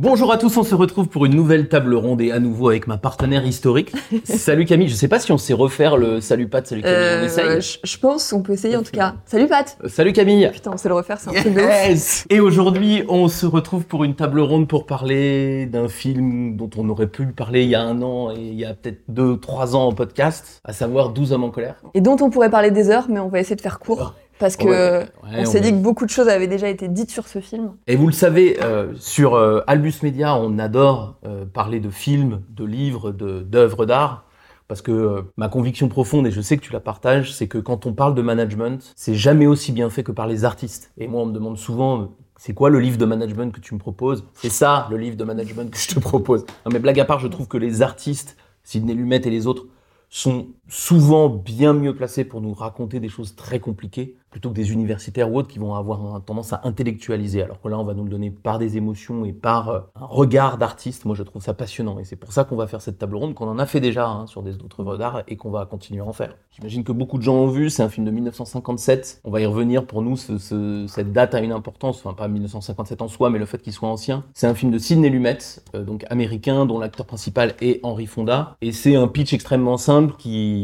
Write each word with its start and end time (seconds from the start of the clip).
Bonjour 0.00 0.30
à 0.30 0.38
tous, 0.38 0.56
on 0.56 0.62
se 0.62 0.76
retrouve 0.76 1.08
pour 1.08 1.26
une 1.26 1.34
nouvelle 1.34 1.68
table 1.68 1.92
ronde 1.96 2.20
et 2.20 2.30
à 2.30 2.38
nouveau 2.38 2.68
avec 2.68 2.86
ma 2.86 2.98
partenaire 2.98 3.44
historique. 3.44 3.92
salut 4.24 4.64
Camille, 4.64 4.86
je 4.86 4.94
sais 4.94 5.08
pas 5.08 5.18
si 5.18 5.32
on 5.32 5.38
sait 5.38 5.54
refaire 5.54 5.96
le 5.96 6.20
salut 6.20 6.46
Pat, 6.46 6.64
salut 6.64 6.82
Camille, 6.82 6.96
on 6.96 7.02
Euh, 7.02 7.24
essaye. 7.24 7.60
je, 7.60 7.78
je 7.82 7.98
pense, 7.98 8.32
on 8.32 8.40
peut 8.40 8.52
essayer 8.52 8.76
en 8.76 8.84
tout 8.84 8.92
cas. 8.92 9.16
Salut 9.26 9.48
Pat 9.48 9.76
Euh, 9.82 9.88
Salut 9.88 10.12
Camille. 10.12 10.48
Putain, 10.52 10.70
on 10.72 10.76
sait 10.76 10.88
le 10.88 10.94
refaire, 10.94 11.18
c'est 11.18 11.30
un 11.30 11.40
truc 11.40 11.52
de. 11.52 11.58
Yes 11.60 12.26
Et 12.30 12.38
aujourd'hui, 12.38 13.02
on 13.08 13.26
se 13.26 13.44
retrouve 13.44 13.86
pour 13.86 14.04
une 14.04 14.14
table 14.14 14.38
ronde 14.38 14.68
pour 14.68 14.86
parler 14.86 15.66
d'un 15.66 15.88
film 15.88 16.56
dont 16.56 16.70
on 16.76 16.88
aurait 16.90 17.08
pu 17.08 17.26
parler 17.26 17.64
il 17.64 17.70
y 17.70 17.74
a 17.74 17.82
un 17.82 18.00
an 18.00 18.30
et 18.30 18.38
il 18.38 18.54
y 18.54 18.64
a 18.64 18.74
peut-être 18.74 19.00
deux, 19.08 19.36
trois 19.36 19.74
ans 19.74 19.88
en 19.88 19.92
podcast, 19.92 20.60
à 20.62 20.72
savoir 20.72 21.08
12 21.08 21.32
hommes 21.32 21.42
en 21.42 21.50
colère. 21.50 21.74
Et 21.94 22.00
dont 22.00 22.16
on 22.20 22.30
pourrait 22.30 22.50
parler 22.50 22.70
des 22.70 22.88
heures, 22.90 23.06
mais 23.08 23.18
on 23.18 23.28
va 23.30 23.40
essayer 23.40 23.56
de 23.56 23.60
faire 23.62 23.80
court. 23.80 24.14
Parce 24.38 24.56
que 24.56 24.64
Ouais, 24.64 25.06
ouais, 25.24 25.40
on 25.40 25.44
s'est 25.44 25.58
on 25.58 25.62
dit 25.62 25.70
que 25.70 25.76
beaucoup 25.82 26.04
de 26.04 26.10
choses 26.10 26.28
avaient 26.28 26.46
déjà 26.46 26.68
été 26.68 26.88
dites 26.88 27.10
sur 27.10 27.26
ce 27.26 27.40
film. 27.40 27.72
Et 27.86 27.96
vous 27.96 28.06
le 28.06 28.12
savez, 28.12 28.58
euh, 28.62 28.94
sur 28.96 29.34
euh, 29.34 29.60
Albus 29.66 29.94
Media, 30.02 30.36
on 30.36 30.58
adore 30.58 31.16
euh, 31.26 31.44
parler 31.44 31.80
de 31.80 31.90
films, 31.90 32.42
de 32.50 32.64
livres, 32.64 33.10
de- 33.10 33.40
d'œuvres 33.42 33.86
d'art. 33.86 34.24
Parce 34.68 34.82
que 34.82 35.24
ma 35.38 35.48
conviction 35.48 35.88
profonde, 35.88 36.26
et 36.26 36.30
je 36.30 36.42
sais 36.42 36.58
que 36.58 36.62
tu 36.62 36.72
la 36.74 36.80
partages, 36.80 37.32
c'est 37.32 37.48
que 37.48 37.56
quand 37.56 37.86
on 37.86 37.94
parle 37.94 38.14
de 38.14 38.20
management, 38.20 38.92
c'est 38.96 39.14
jamais 39.14 39.46
aussi 39.46 39.72
bien 39.72 39.88
fait 39.88 40.02
que 40.02 40.12
par 40.12 40.26
les 40.26 40.44
artistes. 40.44 40.92
Et 40.98 41.08
moi, 41.08 41.22
on 41.22 41.26
me 41.26 41.32
demande 41.32 41.56
souvent, 41.56 42.10
c'est 42.36 42.52
quoi 42.52 42.68
le 42.68 42.78
livre 42.78 42.98
de 42.98 43.06
management 43.06 43.50
que 43.50 43.60
tu 43.60 43.72
me 43.72 43.78
proposes? 43.78 44.24
C'est 44.34 44.50
ça, 44.50 44.86
le 44.90 44.98
livre 44.98 45.16
de 45.16 45.24
management 45.24 45.70
que 45.70 45.78
je 45.78 45.88
te 45.88 45.98
propose. 45.98 46.44
Non 46.66 46.70
mais 46.72 46.80
blague 46.80 47.00
à 47.00 47.06
part, 47.06 47.18
je 47.18 47.28
trouve 47.28 47.48
que 47.48 47.56
les 47.56 47.80
artistes, 47.80 48.36
Sidney 48.62 48.92
Lumet 48.94 49.22
et 49.24 49.30
les 49.30 49.46
autres, 49.46 49.64
sont 50.10 50.48
souvent 50.68 51.28
bien 51.28 51.72
mieux 51.72 51.94
placés 51.94 52.24
pour 52.24 52.40
nous 52.40 52.52
raconter 52.54 53.00
des 53.00 53.08
choses 53.08 53.34
très 53.34 53.58
compliquées 53.58 54.16
plutôt 54.30 54.50
que 54.50 54.54
des 54.54 54.72
universitaires 54.72 55.32
ou 55.32 55.38
autres 55.38 55.48
qui 55.48 55.58
vont 55.58 55.74
avoir 55.74 56.22
tendance 56.22 56.52
à 56.52 56.60
intellectualiser. 56.64 57.42
Alors 57.42 57.62
que 57.62 57.68
là, 57.68 57.78
on 57.78 57.84
va 57.84 57.94
nous 57.94 58.04
le 58.04 58.10
donner 58.10 58.30
par 58.30 58.58
des 58.58 58.76
émotions 58.76 59.24
et 59.24 59.32
par 59.32 59.68
euh, 59.70 59.80
un 59.96 60.04
regard 60.04 60.58
d'artiste. 60.58 61.06
Moi, 61.06 61.16
je 61.16 61.22
trouve 61.22 61.40
ça 61.42 61.54
passionnant 61.54 61.98
et 61.98 62.04
c'est 62.04 62.14
pour 62.16 62.30
ça 62.34 62.44
qu'on 62.44 62.54
va 62.56 62.66
faire 62.66 62.82
cette 62.82 62.98
table 62.98 63.16
ronde, 63.16 63.32
qu'on 63.34 63.48
en 63.48 63.58
a 63.58 63.64
fait 63.64 63.80
déjà 63.80 64.06
hein, 64.06 64.26
sur 64.26 64.42
des 64.42 64.56
autres 64.56 64.80
œuvres 64.80 64.98
d'art 64.98 65.22
et 65.28 65.36
qu'on 65.38 65.48
va 65.50 65.64
continuer 65.64 66.00
à 66.00 66.04
en 66.04 66.12
faire. 66.12 66.36
J'imagine 66.50 66.84
que 66.84 66.92
beaucoup 66.92 67.16
de 67.16 67.22
gens 67.22 67.36
ont 67.36 67.46
vu, 67.46 67.70
c'est 67.70 67.82
un 67.82 67.88
film 67.88 68.04
de 68.04 68.10
1957. 68.10 69.22
On 69.24 69.30
va 69.30 69.40
y 69.40 69.46
revenir. 69.46 69.86
Pour 69.86 70.02
nous, 70.02 70.18
ce- 70.18 70.36
ce- 70.36 70.84
cette 70.88 71.10
date 71.12 71.34
a 71.34 71.40
une 71.40 71.52
importance, 71.52 71.98
enfin 72.04 72.12
pas 72.12 72.28
1957 72.28 73.00
en 73.00 73.08
soi, 73.08 73.30
mais 73.30 73.38
le 73.38 73.46
fait 73.46 73.62
qu'il 73.62 73.72
soit 73.72 73.88
ancien. 73.88 74.24
C'est 74.34 74.46
un 74.46 74.54
film 74.54 74.70
de 74.70 74.78
Sidney 74.78 75.08
Lumet, 75.08 75.38
euh, 75.74 75.84
donc 75.84 76.04
américain, 76.10 76.66
dont 76.66 76.78
l'acteur 76.78 77.06
principal 77.06 77.54
est 77.62 77.80
Henry 77.82 78.04
Fonda. 78.06 78.56
Et 78.60 78.72
c'est 78.72 78.94
un 78.94 79.08
pitch 79.08 79.32
extrêmement 79.32 79.78
simple 79.78 80.14
qui... 80.18 80.57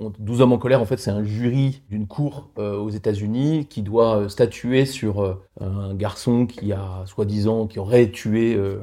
on- 0.00 0.12
12 0.18 0.40
hommes 0.40 0.52
en 0.52 0.58
colère, 0.58 0.80
en 0.80 0.84
fait, 0.86 0.98
c'est 0.98 1.10
un 1.10 1.24
jury 1.24 1.82
d'une 1.90 2.06
cour 2.06 2.50
euh, 2.58 2.76
aux 2.78 2.90
États-Unis 2.90 3.66
qui 3.68 3.82
doit 3.82 4.16
euh, 4.18 4.28
statuer 4.28 4.84
sur 4.86 5.20
euh, 5.22 5.34
un 5.60 5.94
garçon 5.94 6.46
qui 6.46 6.72
a, 6.72 7.02
soi-disant, 7.06 7.66
qui 7.66 7.78
aurait 7.78 8.10
tué 8.10 8.54
euh, 8.54 8.78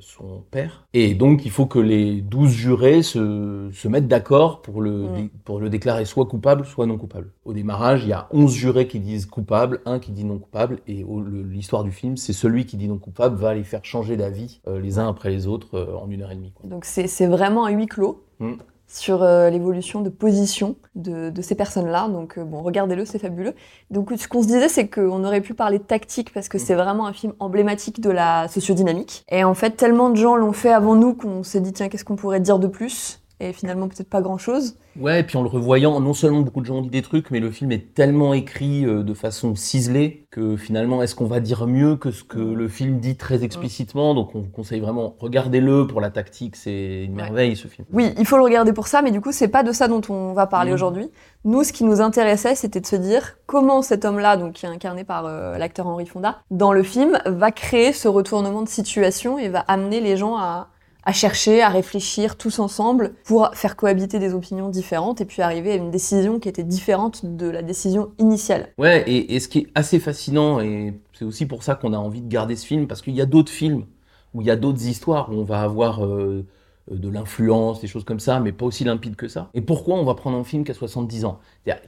son 0.00 0.44
père. 0.50 0.86
Et 0.92 1.14
donc, 1.14 1.46
il 1.46 1.50
faut 1.50 1.64
que 1.66 1.78
les 1.78 2.20
12 2.20 2.50
jurés 2.50 3.02
se, 3.02 3.70
se 3.72 3.88
mettent 3.88 4.06
d'accord 4.06 4.60
pour, 4.60 4.82
le 4.82 5.06
pour 5.44 5.60
le 5.60 5.70
déclarer 5.70 6.04
soit 6.04 6.26
coupable, 6.26 6.66
soit 6.66 6.84
non 6.86 6.98
coupable. 6.98 7.32
Au 7.46 7.54
démarrage, 7.54 8.04
il 8.04 8.10
y 8.10 8.12
a 8.12 8.28
11 8.32 8.52
jurés 8.52 8.86
qui 8.86 9.00
disent 9.00 9.24
coupable, 9.26 9.80
un 9.86 9.98
qui 9.98 10.12
dit 10.12 10.24
non 10.24 10.38
coupable, 10.38 10.80
et 10.86 11.04
l'histoire 11.50 11.84
du 11.84 11.90
film, 11.90 12.18
c'est 12.18 12.34
celui 12.34 12.66
qui 12.66 12.76
dit 12.76 12.86
non 12.86 12.98
coupable 12.98 13.36
va 13.36 13.54
les 13.54 13.64
faire 13.64 13.84
changer 13.84 14.16
d'avis 14.18 14.60
les 14.70 14.98
uns 14.98 15.08
après 15.08 15.30
les 15.30 15.46
autres 15.46 15.96
en 16.00 16.08
une 16.10 16.20
heure 16.22 16.30
et 16.32 16.36
demie. 16.36 16.52
quoi. 16.52 16.68
Donc 16.68 16.84
c'est 16.84 17.26
vraiment 17.26 17.64
un 17.64 17.70
huis 17.70 17.86
clos 17.86 18.22
Mm. 18.40 18.54
Sur 18.92 19.22
euh, 19.22 19.48
l'évolution 19.48 20.02
de 20.02 20.10
position 20.10 20.76
de, 20.94 21.30
de 21.30 21.42
ces 21.42 21.54
personnes-là. 21.54 22.08
Donc 22.08 22.36
euh, 22.36 22.44
bon, 22.44 22.62
regardez-le, 22.62 23.06
c'est 23.06 23.18
fabuleux. 23.18 23.54
Donc 23.90 24.12
ce 24.16 24.28
qu'on 24.28 24.42
se 24.42 24.46
disait, 24.46 24.68
c'est 24.68 24.86
qu'on 24.88 25.24
aurait 25.24 25.40
pu 25.40 25.54
parler 25.54 25.78
de 25.78 25.84
tactique 25.84 26.32
parce 26.32 26.48
que 26.48 26.58
c'est 26.58 26.74
vraiment 26.74 27.06
un 27.06 27.14
film 27.14 27.32
emblématique 27.38 28.00
de 28.00 28.10
la 28.10 28.48
sociodynamique. 28.48 29.24
Et 29.30 29.44
en 29.44 29.54
fait, 29.54 29.70
tellement 29.70 30.10
de 30.10 30.16
gens 30.16 30.36
l'ont 30.36 30.52
fait 30.52 30.72
avant 30.72 30.94
nous 30.94 31.14
qu'on 31.14 31.42
s'est 31.42 31.60
dit, 31.60 31.72
tiens, 31.72 31.88
qu'est-ce 31.88 32.04
qu'on 32.04 32.16
pourrait 32.16 32.40
dire 32.40 32.58
de 32.58 32.66
plus? 32.66 33.21
Et 33.48 33.52
finalement, 33.52 33.88
peut-être 33.88 34.08
pas 34.08 34.20
grand-chose. 34.22 34.76
Ouais, 35.00 35.20
et 35.20 35.22
puis 35.22 35.36
en 35.38 35.42
le 35.42 35.48
revoyant, 35.48 35.98
non 36.00 36.12
seulement 36.14 36.40
beaucoup 36.42 36.60
de 36.60 36.66
gens 36.66 36.76
ont 36.76 36.82
dit 36.82 36.90
des 36.90 37.00
trucs, 37.02 37.30
mais 37.30 37.40
le 37.40 37.50
film 37.50 37.72
est 37.72 37.94
tellement 37.94 38.34
écrit 38.34 38.84
euh, 38.84 39.02
de 39.02 39.14
façon 39.14 39.54
ciselée 39.54 40.26
que 40.30 40.56
finalement, 40.56 41.02
est-ce 41.02 41.14
qu'on 41.14 41.26
va 41.26 41.40
dire 41.40 41.66
mieux 41.66 41.96
que 41.96 42.10
ce 42.10 42.22
que 42.24 42.38
le 42.38 42.68
film 42.68 42.98
dit 43.00 43.16
très 43.16 43.42
explicitement? 43.42 44.14
Donc 44.14 44.34
on 44.34 44.42
conseille 44.42 44.80
vraiment, 44.80 45.16
regardez-le 45.18 45.86
pour 45.86 46.00
la 46.00 46.10
tactique, 46.10 46.56
c'est 46.56 47.04
une 47.04 47.12
Ouais. 47.16 47.22
merveille 47.22 47.56
ce 47.56 47.68
film. 47.68 47.86
Oui, 47.92 48.12
il 48.18 48.26
faut 48.26 48.36
le 48.36 48.42
regarder 48.42 48.72
pour 48.72 48.86
ça, 48.86 49.00
mais 49.02 49.10
du 49.10 49.20
coup, 49.20 49.32
c'est 49.32 49.48
pas 49.48 49.62
de 49.62 49.72
ça 49.72 49.88
dont 49.88 50.02
on 50.10 50.34
va 50.34 50.46
parler 50.46 50.70
Mhm. 50.70 50.74
aujourd'hui. 50.74 51.10
Nous, 51.44 51.64
ce 51.64 51.72
qui 51.72 51.84
nous 51.84 52.00
intéressait, 52.02 52.54
c'était 52.54 52.80
de 52.80 52.86
se 52.86 52.96
dire 52.96 53.36
comment 53.46 53.82
cet 53.82 54.04
homme-là, 54.04 54.36
donc 54.36 54.52
qui 54.54 54.66
est 54.66 54.68
incarné 54.68 55.04
par 55.04 55.24
euh, 55.26 55.56
l'acteur 55.58 55.86
Henry 55.86 56.06
Fonda, 56.06 56.38
dans 56.50 56.72
le 56.72 56.82
film, 56.82 57.18
va 57.26 57.50
créer 57.50 57.92
ce 57.92 58.08
retournement 58.08 58.62
de 58.62 58.68
situation 58.68 59.38
et 59.38 59.48
va 59.48 59.60
amener 59.60 60.00
les 60.00 60.16
gens 60.16 60.36
à, 60.36 60.68
à 61.04 61.12
chercher, 61.12 61.62
à 61.62 61.68
réfléchir 61.68 62.36
tous 62.36 62.58
ensemble 62.58 63.14
pour 63.24 63.50
faire 63.54 63.76
cohabiter 63.76 64.18
des 64.18 64.34
opinions 64.34 64.68
différentes 64.68 65.20
et 65.20 65.24
puis 65.24 65.42
arriver 65.42 65.72
à 65.72 65.74
une 65.76 65.90
décision 65.90 66.38
qui 66.38 66.48
était 66.48 66.62
différente 66.62 67.24
de 67.24 67.48
la 67.48 67.62
décision 67.62 68.12
initiale. 68.18 68.68
Ouais, 68.78 69.04
et, 69.08 69.40
ce 69.40 69.48
qui 69.48 69.58
est 69.60 69.66
assez 69.74 69.98
fascinant, 69.98 70.60
et 70.60 70.94
c'est 71.12 71.24
aussi 71.24 71.46
pour 71.46 71.62
ça 71.62 71.74
qu'on 71.74 71.92
a 71.92 71.98
envie 71.98 72.20
de 72.20 72.28
garder 72.28 72.56
ce 72.56 72.66
film, 72.66 72.86
parce 72.86 73.02
qu'il 73.02 73.14
y 73.14 73.20
a 73.20 73.26
d'autres 73.26 73.52
films, 73.52 73.86
où 74.34 74.40
il 74.40 74.46
y 74.46 74.50
a 74.50 74.56
d'autres 74.56 74.86
histoires, 74.86 75.30
où 75.30 75.34
on 75.34 75.44
va 75.44 75.60
avoir 75.60 76.04
euh, 76.04 76.46
de 76.90 77.08
l'influence, 77.08 77.80
des 77.80 77.88
choses 77.88 78.04
comme 78.04 78.20
ça, 78.20 78.40
mais 78.40 78.52
pas 78.52 78.66
aussi 78.66 78.84
limpide 78.84 79.16
que 79.16 79.28
ça. 79.28 79.50
Et 79.54 79.60
pourquoi 79.60 79.96
on 79.96 80.04
va 80.04 80.14
prendre 80.14 80.38
un 80.38 80.44
film 80.44 80.64
qui 80.64 80.70
a 80.70 80.74
70 80.74 81.24
ans? 81.24 81.40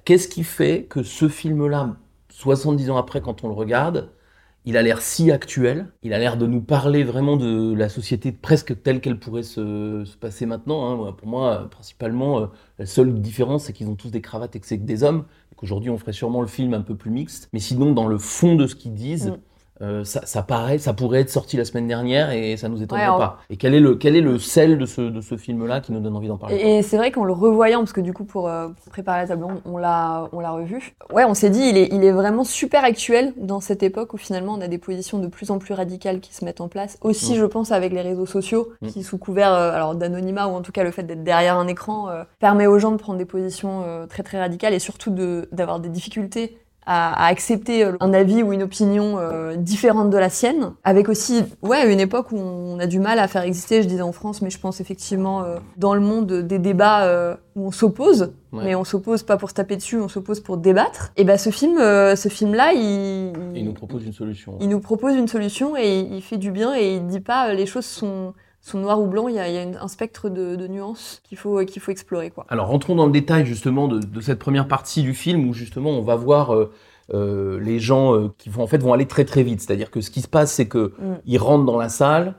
Qu'est-ce 0.04 0.28
qui 0.28 0.44
fait 0.44 0.84
que 0.84 1.02
ce 1.02 1.28
film-là, 1.28 1.96
70 2.30 2.90
ans 2.90 2.96
après, 2.96 3.20
quand 3.20 3.44
on 3.44 3.48
le 3.48 3.54
regarde, 3.54 4.10
il 4.64 4.76
a 4.76 4.82
l'air 4.82 5.02
si 5.02 5.30
actuel, 5.30 5.88
il 6.02 6.12
a 6.14 6.18
l'air 6.18 6.36
de 6.36 6.46
nous 6.46 6.62
parler 6.62 7.04
vraiment 7.04 7.36
de 7.36 7.74
la 7.74 7.88
société 7.88 8.32
presque 8.32 8.82
telle 8.82 9.00
qu'elle 9.00 9.18
pourrait 9.18 9.42
se, 9.42 10.04
se 10.04 10.16
passer 10.16 10.46
maintenant. 10.46 11.06
hein. 11.06 11.12
Pour 11.12 11.28
moi, 11.28 11.68
principalement, 11.70 12.40
euh, 12.40 12.46
la 12.78 12.86
seule 12.86 13.12
différence, 13.20 13.64
c'est 13.64 13.72
qu'ils 13.72 13.88
ont 13.88 13.94
tous 13.96 14.10
des 14.10 14.20
cravates 14.22 14.56
et 14.56 14.60
que 14.60 14.66
c'est 14.66 14.78
que 14.78 14.84
des 14.84 15.02
hommes. 15.04 15.26
Et 15.52 15.54
qu'aujourd'hui, 15.54 15.90
on 15.90 15.98
ferait 15.98 16.12
sûrement 16.12 16.40
le 16.40 16.46
film 16.48 16.74
un 16.74 16.80
peu 16.82 16.96
plus 16.96 17.10
mixte. 17.10 17.48
Mais 17.52 17.60
sinon, 17.60 17.92
dans 17.92 18.06
le 18.06 18.18
fond 18.18 18.54
de 18.56 18.66
ce 18.66 18.74
qu'ils 18.74 18.94
disent, 18.94 19.34
Mm. 19.36 19.36
Euh, 19.82 20.04
ça, 20.04 20.24
ça 20.24 20.42
paraît, 20.42 20.78
ça 20.78 20.92
pourrait 20.92 21.20
être 21.20 21.30
sorti 21.30 21.56
la 21.56 21.64
semaine 21.64 21.88
dernière 21.88 22.30
et 22.30 22.56
ça 22.56 22.68
nous 22.68 22.80
étonnerait 22.82 23.08
Ouais, 23.08 23.18
pas. 23.18 23.38
Et 23.50 23.56
quel 23.56 23.74
est 23.74 23.80
le, 23.80 23.96
quel 23.96 24.14
est 24.14 24.20
le 24.20 24.38
sel 24.38 24.78
de 24.78 24.86
ce, 24.86 25.00
de 25.00 25.20
ce 25.20 25.36
film-là 25.36 25.80
qui 25.80 25.90
nous 25.92 25.98
donne 26.00 26.14
envie 26.14 26.28
d'en 26.28 26.36
parler 26.38 26.56
Et, 26.56 26.78
et 26.78 26.82
c'est 26.82 26.96
vrai 26.96 27.10
qu'en 27.10 27.24
le 27.24 27.32
revoyant, 27.32 27.80
parce 27.80 27.92
que 27.92 28.00
du 28.00 28.12
coup 28.12 28.24
pour, 28.24 28.48
euh, 28.48 28.68
pour 28.68 28.92
préparer 28.92 29.22
la 29.22 29.26
table 29.28 29.42
ronde, 29.44 29.60
on 29.64 29.76
l'a, 29.76 30.28
on 30.32 30.38
l'a 30.38 30.52
revu. 30.52 30.94
Ouais, 31.12 31.24
on 31.24 31.34
s'est 31.34 31.50
dit 31.50 31.60
il 31.68 31.76
est, 31.76 31.88
il 31.92 32.04
est 32.04 32.12
vraiment 32.12 32.44
super 32.44 32.84
actuel 32.84 33.32
dans 33.36 33.60
cette 33.60 33.82
époque 33.82 34.14
où 34.14 34.16
finalement 34.16 34.54
on 34.54 34.60
a 34.60 34.68
des 34.68 34.78
positions 34.78 35.18
de 35.18 35.26
plus 35.26 35.50
en 35.50 35.58
plus 35.58 35.74
radicales 35.74 36.20
qui 36.20 36.32
se 36.34 36.44
mettent 36.44 36.60
en 36.60 36.68
place. 36.68 36.96
Aussi, 37.02 37.32
Mm. 37.32 37.40
je 37.40 37.44
pense 37.46 37.72
avec 37.72 37.92
les 37.92 38.02
réseaux 38.02 38.26
sociaux 38.26 38.68
Mm. 38.80 38.86
qui 38.88 39.02
sous 39.02 39.18
couvert 39.18 39.52
euh, 39.52 39.72
alors 39.72 39.96
d'anonymat 39.96 40.46
ou 40.46 40.52
en 40.52 40.62
tout 40.62 40.72
cas 40.72 40.84
le 40.84 40.92
fait 40.92 41.02
d'être 41.02 41.24
derrière 41.24 41.56
un 41.58 41.66
écran 41.66 42.08
permet 42.38 42.66
aux 42.68 42.78
gens 42.78 42.92
de 42.92 42.96
prendre 42.96 43.18
des 43.18 43.24
positions 43.24 43.82
très 44.08 44.22
très 44.22 44.38
radicales 44.38 44.72
et 44.72 44.78
surtout 44.78 45.10
de, 45.10 45.48
d'avoir 45.52 45.80
des 45.80 45.88
difficultés 45.88 46.58
à, 46.86 47.26
accepter 47.26 47.84
euh, 47.84 47.92
un 48.00 48.12
avis 48.12 48.42
ou 48.42 48.52
une 48.52 48.62
opinion 48.62 49.16
euh, 49.18 49.56
différente 49.56 50.10
de 50.10 50.18
la 50.18 50.28
sienne, 50.28 50.72
avec 50.84 51.08
aussi 51.08 51.42
ouais 51.62 51.92
une 51.92 52.00
époque 52.00 52.32
où 52.32 52.38
on 52.38 52.78
a 52.78 52.86
du 52.86 52.98
mal 52.98 53.18
à 53.18 53.28
faire 53.28 53.42
exister, 53.42 53.82
je 53.82 53.88
disais 53.88 54.02
en 54.02 54.12
France, 54.12 54.42
mais 54.42 54.50
je 54.50 54.58
pense 54.58 54.80
effectivement 54.80 55.42
euh, 55.44 55.56
dans 55.76 55.94
le 55.94 56.00
monde 56.00 56.32
des 56.42 56.58
débats 56.58 57.04
euh, 57.04 57.34
où 57.56 57.66
on 57.66 57.70
s'oppose, 57.70 58.32
Ouais. 58.52 58.62
mais 58.66 58.74
on 58.76 58.84
s'oppose 58.84 59.24
pas 59.24 59.36
pour 59.36 59.48
se 59.50 59.54
taper 59.54 59.74
dessus, 59.74 59.98
on 59.98 60.06
s'oppose 60.06 60.38
pour 60.38 60.56
débattre. 60.58 61.10
Et 61.16 61.24
ben 61.24 61.36
ce 61.36 61.50
film, 61.50 61.76
ce 61.78 62.28
film 62.28 62.54
là, 62.54 62.72
il, 62.72 63.32
il 63.52 63.64
nous 63.64 63.72
propose 63.72 64.06
une 64.06 64.12
solution. 64.12 64.56
il 64.60 64.68
nous 64.68 64.78
propose 64.78 65.16
une 65.16 65.26
solution 65.26 65.76
et 65.76 65.98
il 65.98 66.22
fait 66.22 66.36
du 66.36 66.52
bien 66.52 66.72
et 66.76 66.94
il 66.94 67.06
dit 67.08 67.18
pas 67.18 67.52
les 67.52 67.66
choses 67.66 67.84
sont 67.84 68.32
sont 68.70 68.78
noires 68.78 69.00
ou 69.00 69.06
blancs, 69.06 69.26
il 69.28 69.34
y 69.36 69.38
a, 69.38 69.48
il 69.48 69.54
y 69.54 69.58
a 69.58 69.62
une- 69.62 69.76
un 69.76 69.88
spectre 69.88 70.28
de, 70.30 70.56
de 70.56 70.66
nuances 70.68 71.20
qu'il 71.24 71.36
faut 71.38 71.64
qu'il 71.64 71.80
faut 71.82 71.90
explorer 71.92 72.30
quoi. 72.30 72.46
Alors 72.48 72.68
rentrons 72.68 72.94
dans 72.94 73.06
le 73.06 73.12
détail 73.12 73.44
justement 73.46 73.88
de, 73.88 73.98
de 73.98 74.20
cette 74.20 74.38
première 74.38 74.68
partie 74.68 75.02
du 75.02 75.14
film 75.14 75.48
où 75.48 75.52
justement 75.52 75.90
on 75.90 76.02
va 76.02 76.16
voir 76.16 76.54
euh, 76.54 76.72
euh, 77.12 77.60
les 77.60 77.78
gens 77.78 78.14
euh, 78.14 78.28
qui 78.38 78.48
vont 78.48 78.62
en 78.62 78.66
fait 78.66 78.78
vont 78.78 78.92
aller 78.92 79.06
très 79.06 79.24
très 79.24 79.42
vite. 79.42 79.60
C'est-à-dire 79.60 79.90
que 79.90 80.00
ce 80.00 80.10
qui 80.10 80.20
se 80.22 80.28
passe 80.28 80.52
c'est 80.52 80.66
que 80.68 80.92
Mm. 80.98 81.14
ils 81.26 81.38
rentrent 81.38 81.64
dans 81.66 81.76
la 81.78 81.88
salle 81.90 82.34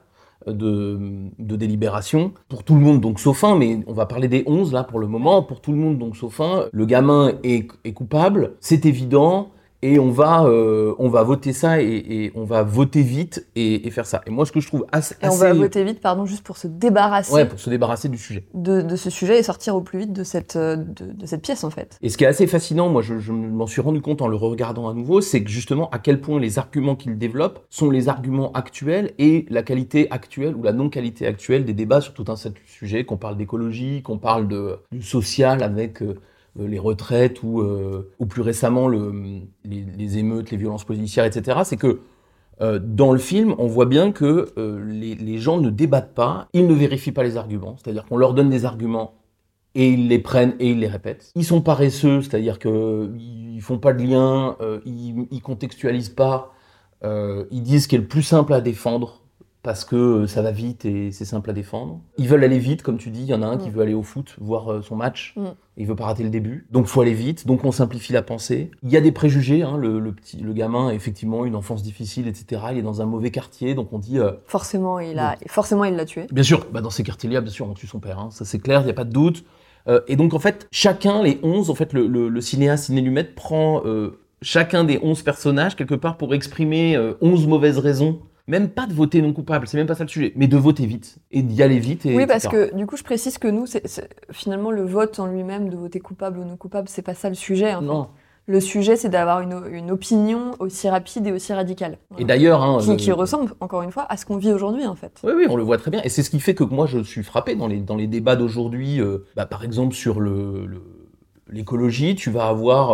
de, 0.48 1.00
de 1.40 1.56
délibération 1.56 2.32
pour 2.50 2.64
tout 2.64 2.76
le 2.76 2.82
monde 2.82 3.02
donc 3.02 3.20
sauf 3.20 3.44
un 3.44 3.56
mais 3.56 3.80
on 3.88 3.94
va 3.94 4.06
parler 4.06 4.28
des 4.28 4.44
11 4.46 4.74
là 4.74 4.84
pour 4.84 5.00
le 5.00 5.08
moment 5.08 5.42
pour 5.42 5.60
tout 5.60 5.72
le 5.72 5.78
monde 5.78 5.98
donc 5.98 6.16
sauf 6.18 6.40
un 6.40 6.66
le 6.72 6.86
gamin 6.86 7.32
est, 7.44 7.68
est 7.84 7.94
coupable 7.94 8.54
c'est 8.60 8.86
évident 8.86 9.50
et 9.82 10.00
on 10.00 10.10
va 10.10 10.46
euh, 10.46 10.94
on 11.00 11.10
va 11.10 11.24
voter 11.24 11.54
ça 11.54 11.82
et, 11.82 11.86
et 11.88 12.32
on 12.36 12.44
va 12.44 12.64
voter 12.64 13.02
vite 13.02 13.46
et, 13.56 13.86
et 13.88 13.92
faire 13.92 14.06
ça 14.06 14.22
et 14.26 14.30
moi 14.32 14.46
ce 14.46 14.52
que 14.52 14.60
je 14.60 14.68
trouve 14.68 14.86
assez, 14.92 15.16
Et 15.22 15.26
on 15.26 15.30
assez- 15.30 15.40
va 15.40 15.54
voter 15.54 15.84
vite, 15.84 16.02
pardon, 16.02 16.26
juste 16.26 16.44
pour 16.44 16.58
se 16.58 16.68
débarrasser 16.68 17.34
ouais 17.34 17.46
pour 17.46 17.60
se 17.60 17.70
débarrasser 17.70 18.10
du 18.10 18.18
sujet 18.18 18.46
de, 18.54 18.82
de 18.82 18.96
ce 18.96 19.10
sujet 19.10 19.38
et 19.40 19.44
sortir 19.44 19.76
au 19.76 19.82
plus 19.82 20.00
vite 20.00 20.14
de 20.14 20.24
cette, 20.24 20.56
euh, 20.56 20.76
de, 20.76 21.12
de 21.12 21.26
cette 21.26 21.42
pièce 21.42 21.64
en 21.64 21.70
fait. 21.70 21.98
Et 22.02 22.10
ce 22.10 22.18
qui 22.18 22.24
est 22.24 22.28
assez 22.28 22.48
fascinant, 22.48 22.90
moi 22.90 23.02
je, 23.02 23.20
je 23.20 23.32
m'en 23.32 23.68
suis 23.68 23.82
rendu 23.82 24.02
compte 24.02 24.22
en 24.22 24.28
le 24.28 24.36
regardant 24.36 24.90
à 24.90 24.94
nouveau, 24.94 25.22
c'est 25.22 25.44
que 25.44 25.50
justement 25.50 25.90
à 25.92 26.00
quel 26.00 26.22
point 26.22 26.40
les 26.40 26.58
arguments 26.58 26.96
qu'il 26.96 27.18
développe 27.18 27.66
sont 27.70 27.90
les 27.90 28.10
arguments 28.10 28.52
actuels 28.54 29.12
et 29.20 29.46
la 29.50 29.62
qualité 29.64 30.08
actuelle 30.12 30.56
ou 30.56 30.64
la 30.64 30.74
non-qualité 30.74 31.28
actuelle 31.28 31.66
des 31.66 31.74
débats 31.74 32.02
sur 32.02 32.14
tout 32.14 32.26
un 32.30 32.36
set 32.36 32.54
de 32.54 32.60
sujets, 32.66 33.06
qu'on 33.06 33.18
parle 33.18 33.38
d'écologie, 33.38 34.02
qu'on 34.02 34.18
parle 34.18 34.48
de, 34.48 34.78
du 34.92 35.02
social 35.04 35.62
avec 35.64 36.02
euh, 36.02 36.16
les 36.58 36.80
retraites 36.80 37.44
ou, 37.44 37.62
euh, 37.62 38.12
ou 38.20 38.26
plus 38.26 38.42
récemment 38.42 38.88
le, 38.88 39.14
les, 39.66 40.18
émeutes, 40.18 40.52
les 40.52 40.58
violences 40.58 40.86
policières, 40.86 41.26
etc. 41.26 41.60
C'est 41.64 41.78
que 41.78 42.00
Euh, 42.62 42.80
dans 42.80 43.12
le 43.12 43.20
film, 43.20 43.54
on 43.58 43.68
voit 43.68 43.86
bien 43.86 44.12
que 44.14 44.54
euh, 44.58 44.82
les, 44.88 45.38
gens 45.40 45.60
ne 45.60 45.70
débattent 45.70 46.14
pas, 46.14 46.48
ils 46.54 46.68
ne 46.68 46.74
vérifient 46.74 47.12
pas 47.12 47.24
les 47.24 47.36
arguments, 47.38 47.76
c'est-à-dire 47.78 48.06
qu'on 48.06 48.18
leur 48.18 48.34
donne 48.34 48.50
des 48.50 48.64
arguments 48.64 49.16
et 49.76 49.90
ils 49.90 50.08
les 50.08 50.20
prennent 50.20 50.56
et 50.60 50.72
ils 50.72 50.80
les 50.80 50.88
répètent. 50.88 51.32
Ils 51.36 51.44
sont 51.44 51.62
paresseux, 51.62 52.22
c'est-à-dire 52.22 52.58
que 52.60 53.12
ils 53.18 53.62
font 53.62 53.78
pas 53.78 53.92
de 53.94 54.02
lien, 54.02 54.56
euh, 54.62 54.80
ils, 54.86 55.28
ils 55.32 55.42
contextualisent 55.42 56.10
pas, 56.10 56.54
euh, 57.04 57.46
ils 57.52 57.62
disent 57.62 57.84
ce 57.84 57.88
qui 57.90 57.96
est 57.96 58.00
le 58.00 58.08
plus 58.08 58.24
simple 58.24 58.54
à 58.54 58.62
défendre 58.62 59.25
parce 59.66 59.84
que 59.84 59.96
euh, 59.96 60.28
ça 60.28 60.42
va 60.42 60.52
vite 60.52 60.86
et 60.86 61.12
c'est 61.12 61.26
simple 61.26 61.50
à 61.50 61.54
défendre. 61.54 62.00
Ils 62.18 62.30
veulent 62.30 62.44
aller 62.46 62.60
vite, 62.60 62.84
comme 62.84 62.98
tu 62.98 63.10
dis. 63.10 63.22
Il 63.24 63.26
y 63.28 63.34
en 63.34 63.42
a 63.42 63.48
un 63.48 63.58
qui 63.58 63.70
Mm. 63.70 63.74
veut 63.74 63.82
aller 63.82 63.94
au 63.96 64.04
foot, 64.04 64.36
voir 64.40 64.72
euh, 64.72 64.82
son 64.82 64.96
match. 64.96 65.34
Mm. 65.36 65.46
Il 65.78 65.88
veut 65.88 65.96
pas 65.96 66.06
rater 66.06 66.24
le 66.24 66.30
début. 66.30 66.68
Donc 66.72 66.86
faut 66.86 67.02
aller 67.02 67.14
vite. 67.14 67.46
Donc 67.48 67.66
on 67.66 67.72
simplifie 67.74 68.14
la 68.14 68.22
pensée. 68.22 68.72
Il 68.84 68.90
y 68.92 68.96
a 68.96 69.02
des 69.02 69.12
préjugés. 69.12 69.64
Hein, 69.64 69.76
le, 69.78 70.00
le 70.00 70.14
petit, 70.14 70.38
le 70.38 70.54
gamin, 70.54 70.92
effectivement, 70.92 71.46
une 71.46 71.56
enfance 71.56 71.84
difficile, 71.84 72.28
etc. 72.28 72.62
Il 72.72 72.78
est 72.78 72.82
dans 72.84 73.02
un 73.02 73.06
mauvais 73.06 73.32
quartier, 73.32 73.74
donc 73.76 73.92
on 73.92 74.00
dit. 74.00 74.20
euh, 74.20 74.32
Forcément, 74.46 75.00
il 75.00 75.20
a, 75.20 75.36
forcément, 75.48 75.84
il 75.84 75.96
l'a 75.96 76.06
tué. 76.06 76.28
Bien 76.32 76.44
sûr, 76.44 76.66
bah 76.72 76.80
dans 76.82 76.90
ces 76.92 77.04
quartiers-là, 77.04 77.42
bien 77.42 77.52
sûr, 77.52 77.68
on 77.68 77.74
tue 77.74 77.88
son 77.88 78.00
père, 78.00 78.20
hein, 78.20 78.30
ça 78.32 78.46
c'est 78.46 78.60
clair, 78.60 78.82
il 78.82 78.86
n'y 78.86 78.92
a 78.92 78.94
pas 78.94 79.04
de 79.04 79.12
doute. 79.12 79.44
Euh, 79.88 80.00
et 80.08 80.16
donc 80.16 80.34
en 80.34 80.40
fait, 80.40 80.68
chacun, 80.72 81.22
les 81.24 81.40
11, 81.44 81.70
en 81.70 81.76
fait, 81.76 81.92
le, 81.94 82.08
le, 82.08 82.30
le 82.30 82.42
cinéaste 82.42 82.86
Ciné-Lumette 82.86 83.36
prend 83.36 83.82
euh, 83.86 84.20
chacun 84.42 84.84
des 84.84 85.00
11 85.02 85.24
personnages 85.24 85.76
quelque 85.76 85.96
part 85.96 86.18
pour 86.18 86.34
exprimer 86.36 86.96
euh, 86.96 87.14
11 87.22 87.48
mauvaises 87.48 87.80
raisons. 87.80 88.20
Même 88.48 88.70
pas 88.70 88.86
de 88.86 88.94
voter 88.94 89.22
non 89.24 89.34
coupable, 89.34 89.68
c'est 89.68 89.78
même 89.78 89.88
pas 89.88 89.96
ça 89.96 90.04
le 90.04 90.10
sujet, 90.10 90.32
mais 90.36 90.48
de 90.48 90.56
voter 90.58 90.86
vite 90.86 91.18
et 91.32 91.42
d'y 91.42 91.64
aller 91.64 91.80
vite. 91.80 92.06
Et 92.06 92.16
Oui, 92.16 92.28
parce 92.28 92.46
etc. 92.46 92.70
que 92.70 92.76
du 92.76 92.86
coup, 92.86 92.96
je 92.96 93.04
précise 93.04 93.40
que 93.40 93.48
nous, 93.48 93.66
c'est- 93.66 93.88
c'est- 93.88 94.08
finalement, 94.32 94.70
le 94.70 94.84
vote 94.84 95.20
en 95.20 95.26
lui-même, 95.26 95.70
de 95.70 95.76
voter 95.76 96.00
coupable 96.00 96.38
ou 96.38 96.44
non 96.46 96.56
coupable, 96.56 96.88
c'est 96.88 97.02
pas 97.02 97.16
ça 97.16 97.28
le 97.30 97.36
sujet. 97.36 97.74
en 97.74 97.80
fait. 97.80 97.86
Non. 97.86 98.08
Le 98.48 98.60
sujet, 98.60 98.96
c'est 98.96 99.10
d'avoir 99.10 99.42
une, 99.42 99.60
une 99.72 99.90
opinion 99.90 100.52
aussi 100.60 100.88
rapide 100.88 101.26
et 101.26 101.32
aussi 101.32 101.52
radicale. 101.52 101.98
Et 102.20 102.26
d'ailleurs, 102.26 102.62
hein, 102.62 102.78
qui, 102.80 102.96
qui 102.98 103.12
ressemble, 103.12 103.54
encore 103.60 103.82
une 103.82 103.92
fois, 103.92 104.06
à 104.08 104.18
ce 104.18 104.28
qu'on 104.28 104.38
vit 104.38 104.54
aujourd'hui, 104.54 104.86
en 104.86 104.94
fait. 104.94 105.20
Oui, 105.24 105.32
oui, 105.36 105.48
on 105.50 105.56
le 105.56 105.64
voit 105.64 105.80
très 105.80 105.90
bien. 105.90 106.04
Et 106.04 106.10
c'est 106.10 106.22
ce 106.22 106.30
qui 106.30 106.40
fait 106.40 106.54
que 106.54 106.64
moi, 106.64 106.86
je 106.86 107.00
suis 107.00 107.24
frappé 107.24 107.56
dans 107.56 107.66
les, 107.66 107.80
dans 107.80 107.96
les 107.96 108.06
débats 108.06 108.36
d'aujourd'hui. 108.36 109.02
euh, 109.02 109.26
bah, 109.36 109.48
par 109.48 109.64
exemple, 109.64 109.96
sur 109.96 110.20
le- 110.20 110.68
le- 110.68 110.84
l'écologie, 111.50 112.14
tu 112.14 112.30
vas 112.30 112.48
avoir 112.48 112.92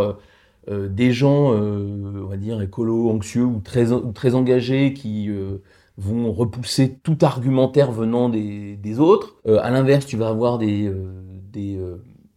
euh, 0.70 0.88
des 0.88 1.12
gens, 1.12 1.54
euh, 1.54 2.24
on 2.24 2.28
va 2.28 2.38
dire, 2.38 2.62
écolo, 2.62 3.10
anxieux 3.10 3.46
ou 3.46 3.62
très, 3.64 3.92
ou 3.92 4.12
très 4.12 4.36
engagés 4.36 4.94
qui 4.94 5.30
euh, 5.30 5.58
vont 5.98 6.32
repousser 6.32 6.98
tout 7.02 7.18
argumentaire 7.22 7.92
venant 7.92 8.30
des, 8.30 8.76
des 8.76 9.00
autres. 9.00 9.36
À 9.48 9.72
l'inverse, 9.72 10.06
tu 10.06 10.18
vas 10.18 10.30
avoir 10.30 10.58
des, 10.58 10.92
des, 11.52 11.80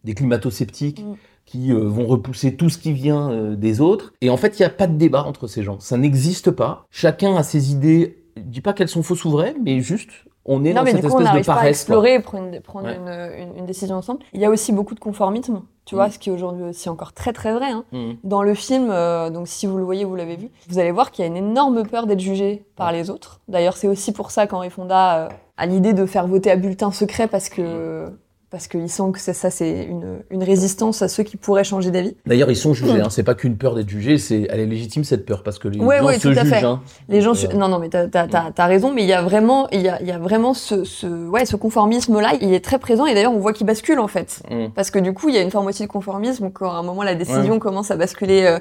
des 0.03 0.13
climato-sceptiques 0.13 1.03
Mm. 1.03 1.13
qui 1.45 1.71
vont 1.71 2.07
repousser 2.07 2.55
tout 2.55 2.69
ce 2.69 2.77
qui 2.77 2.91
vient 2.91 3.53
des 3.55 3.79
autres. 3.79 4.13
Et 4.21 4.29
en 4.29 4.37
fait, 4.37 4.57
il 4.59 4.61
n'y 4.63 4.65
a 4.65 4.69
pas 4.69 4.87
de 4.87 4.97
débat 4.97 5.23
entre 5.23 5.47
ces 5.47 5.63
gens. 5.63 5.79
Ça 5.79 5.97
n'existe 5.97 6.51
pas. 6.51 6.85
Chacun 6.89 7.35
a 7.35 7.43
ses 7.43 7.71
idées. 7.71 8.23
Je 8.35 8.41
dis 8.41 8.61
pas 8.61 8.73
qu'elles 8.73 8.89
sont 8.89 9.03
fausses 9.03 9.25
ou 9.25 9.31
vraies, 9.31 9.55
mais 9.63 9.79
juste, 9.79 10.09
on 10.45 10.63
est 10.63 10.69
non, 10.69 10.75
dans 10.75 10.83
mais 10.83 10.91
cette 10.91 11.01
du 11.01 11.07
coup, 11.07 11.13
on 11.15 11.19
espèce 11.19 11.19
de 11.19 11.23
n'arrive 11.25 11.45
pas 11.45 11.51
à 11.53 11.55
paresse. 11.55 11.69
explorer 11.81 12.13
et 12.15 12.19
prendre, 12.19 12.59
prendre 12.61 12.87
Ouais. 12.87 12.95
une, 12.95 13.49
une- 13.49 13.57
une 13.59 13.65
décision 13.65 13.95
ensemble. 13.95 14.19
Il 14.33 14.39
y 14.41 14.45
a 14.45 14.49
aussi 14.49 14.71
beaucoup 14.71 14.93
de 14.95 14.99
conformisme, 14.99 15.61
tu 15.85 15.95
vois, 15.95 16.07
Mm. 16.07 16.11
ce 16.11 16.19
qui 16.19 16.29
est 16.29 16.33
aujourd'hui 16.33 16.63
aussi 16.65 16.87
encore 16.89 17.13
très 17.13 17.33
très 17.33 17.53
vrai. 17.53 17.71
hein. 17.71 17.83
Mhm. 17.91 18.17
Dans 18.23 18.43
le 18.43 18.53
film, 18.53 18.89
euh, 18.91 19.29
donc 19.29 19.47
si 19.47 19.65
vous 19.67 19.77
le 19.77 19.83
voyez, 19.83 20.03
vous 20.05 20.15
l'avez 20.15 20.35
vu, 20.35 20.49
vous 20.69 20.77
allez 20.79 20.91
voir 20.91 21.11
qu'il 21.11 21.23
y 21.23 21.27
a 21.27 21.31
une 21.31 21.37
énorme 21.37 21.83
peur 21.87 22.05
d'être 22.07 22.19
jugé 22.19 22.63
par 22.75 22.91
les 22.91 23.09
autres. 23.09 23.39
D'ailleurs, 23.47 23.75
c'est 23.77 23.87
aussi 23.87 24.11
pour 24.11 24.31
ça 24.31 24.45
qu'Henri 24.47 24.69
Fonda 24.69 25.17
euh, 25.17 25.29
a 25.57 25.65
l'idée 25.65 25.93
de 25.93 26.05
faire 26.05 26.27
voter 26.27 26.51
à 26.51 26.55
bulletin 26.57 26.91
secret 26.91 27.27
parce 27.27 27.49
que 27.49 28.07
parce 28.51 28.67
qu'il 28.67 28.89
sent 28.89 29.03
que 29.13 29.19
ça, 29.19 29.33
c'est 29.49 29.83
une, 29.83 30.19
une 30.29 30.43
résistance 30.43 31.01
à 31.01 31.07
ceux 31.07 31.23
qui 31.23 31.35
pourraient 31.35 31.63
changer 31.63 31.91
d'avis. 31.91 32.15
D'ailleurs, 32.25 32.49
ils 32.49 32.55
sont 32.55 32.73
jugés. 32.73 33.01
Hein. 33.01 33.07
C'est 33.09 33.23
pas 33.23 33.35
qu'une 33.35 33.57
peur 33.57 33.75
d'être 33.75 33.89
jugé, 33.89 34.17
c'est 34.17 34.47
elle 34.49 34.59
est 34.61 34.65
légitime 34.65 35.03
cette 35.03 35.25
peur 35.25 35.43
parce 35.43 35.59
que 35.59 35.67
les 35.67 35.79
Ouais, 35.79 35.99
gens 35.99 36.05
ouais, 36.05 36.19
se 36.19 36.27
tout 36.27 36.39
à 36.39 36.43
jugent. 36.43 36.53
fait. 36.53 36.63
hein. 36.63 36.81
Les 37.09 37.21
gens, 37.21 37.33
euh, 37.33 37.53
non, 37.53 37.67
non, 37.67 37.79
mais 37.79 37.89
t'as, 37.89 38.07
t'as 38.07 38.65
raison, 38.65 38.93
mais 38.93 39.03
il 39.03 39.07
y 39.09 39.13
a 39.13 39.21
vraiment, 39.21 39.67
il 39.71 39.81
y 39.81 39.89
a, 39.89 40.01
il 40.01 40.07
y 40.07 40.11
a 40.11 40.17
vraiment 40.19 40.53
ce, 40.53 40.83
ce, 40.83 41.07
ouais, 41.27 41.45
ce 41.45 41.55
conformisme-là, 41.55 42.33
il 42.41 42.53
est 42.53 42.63
très 42.63 42.79
présent 42.79 43.05
et 43.05 43.13
d'ailleurs 43.13 43.33
on 43.33 43.39
voit 43.39 43.53
qu'il 43.53 43.65
bascule 43.67 43.99
en 43.99 44.07
fait. 44.07 44.41
mhm. 44.49 44.71
Parce 44.71 44.91
que 44.91 44.99
du 44.99 45.13
coup, 45.13 45.29
il 45.29 45.35
y 45.35 45.37
a 45.37 45.41
une 45.41 45.51
forme 45.51 45.67
aussi 45.67 45.83
de 45.83 45.87
conformisme 45.89 46.49
quand 46.51 46.69
à 46.71 46.75
un 46.75 46.83
moment 46.83 47.03
la 47.03 47.15
décision 47.15 47.59
commence 47.59 47.91
à 47.91 47.97
basculer, 47.97 48.43
euh, 48.45 48.59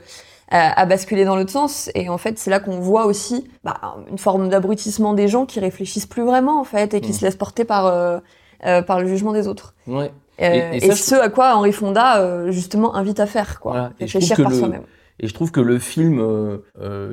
à, 0.50 0.81
à 0.81 0.86
basculer 0.86 1.25
dans 1.25 1.36
l'autre 1.36 1.50
sens. 1.52 1.90
Et 1.94 2.08
en 2.08 2.19
fait, 2.19 2.38
c'est 2.38 2.50
là 2.50 2.58
qu'on 2.60 2.81
voit 2.81 3.06
aussi 3.06 3.46
bah, 3.64 3.81
une 4.10 4.19
forme 4.19 4.48
d'abrutissement 4.48 5.14
des 5.14 5.28
gens 5.28 5.46
qui 5.46 5.60
réfléchissent 5.60 6.06
plus 6.06 6.22
vraiment 6.25 6.60
en 6.60 6.64
fait 6.64 6.94
et 6.94 7.00
qui 7.00 7.10
Mm. 7.10 7.14
se 7.14 7.25
laissent 7.25 7.36
porter 7.36 7.64
par 7.64 7.86
euh, 7.86 8.19
euh, 8.67 8.83
par 8.83 9.01
le 9.01 9.06
jugement 9.06 9.33
des 9.33 9.49
autres. 9.49 9.75
Ouais. 9.87 10.12
Euh, 10.43 10.73
Et- 10.73 10.81
ça, 10.81 10.95
ce 10.97 11.15
à 11.15 11.29
quoi 11.29 11.55
Henri 11.56 11.73
Fonda 11.73 12.21
euh, 12.21 12.51
justement 12.51 12.97
invite 12.97 13.21
à 13.21 13.27
faire, 13.27 13.61
quoi. 13.61 13.73
Voilà. 13.73 13.93
Et 14.01 14.06
je 14.06 14.19
Réfléchir 14.19 14.35
trouve 14.37 14.37
que 14.37 14.43
par 14.43 14.51
le- 14.53 14.59
soi-même. 14.59 14.83
Et 15.21 15.29
je 15.29 15.35
trouve 15.35 15.53
que 15.53 15.61
le 15.61 15.79
film, 15.79 16.19
euh, 16.19 16.59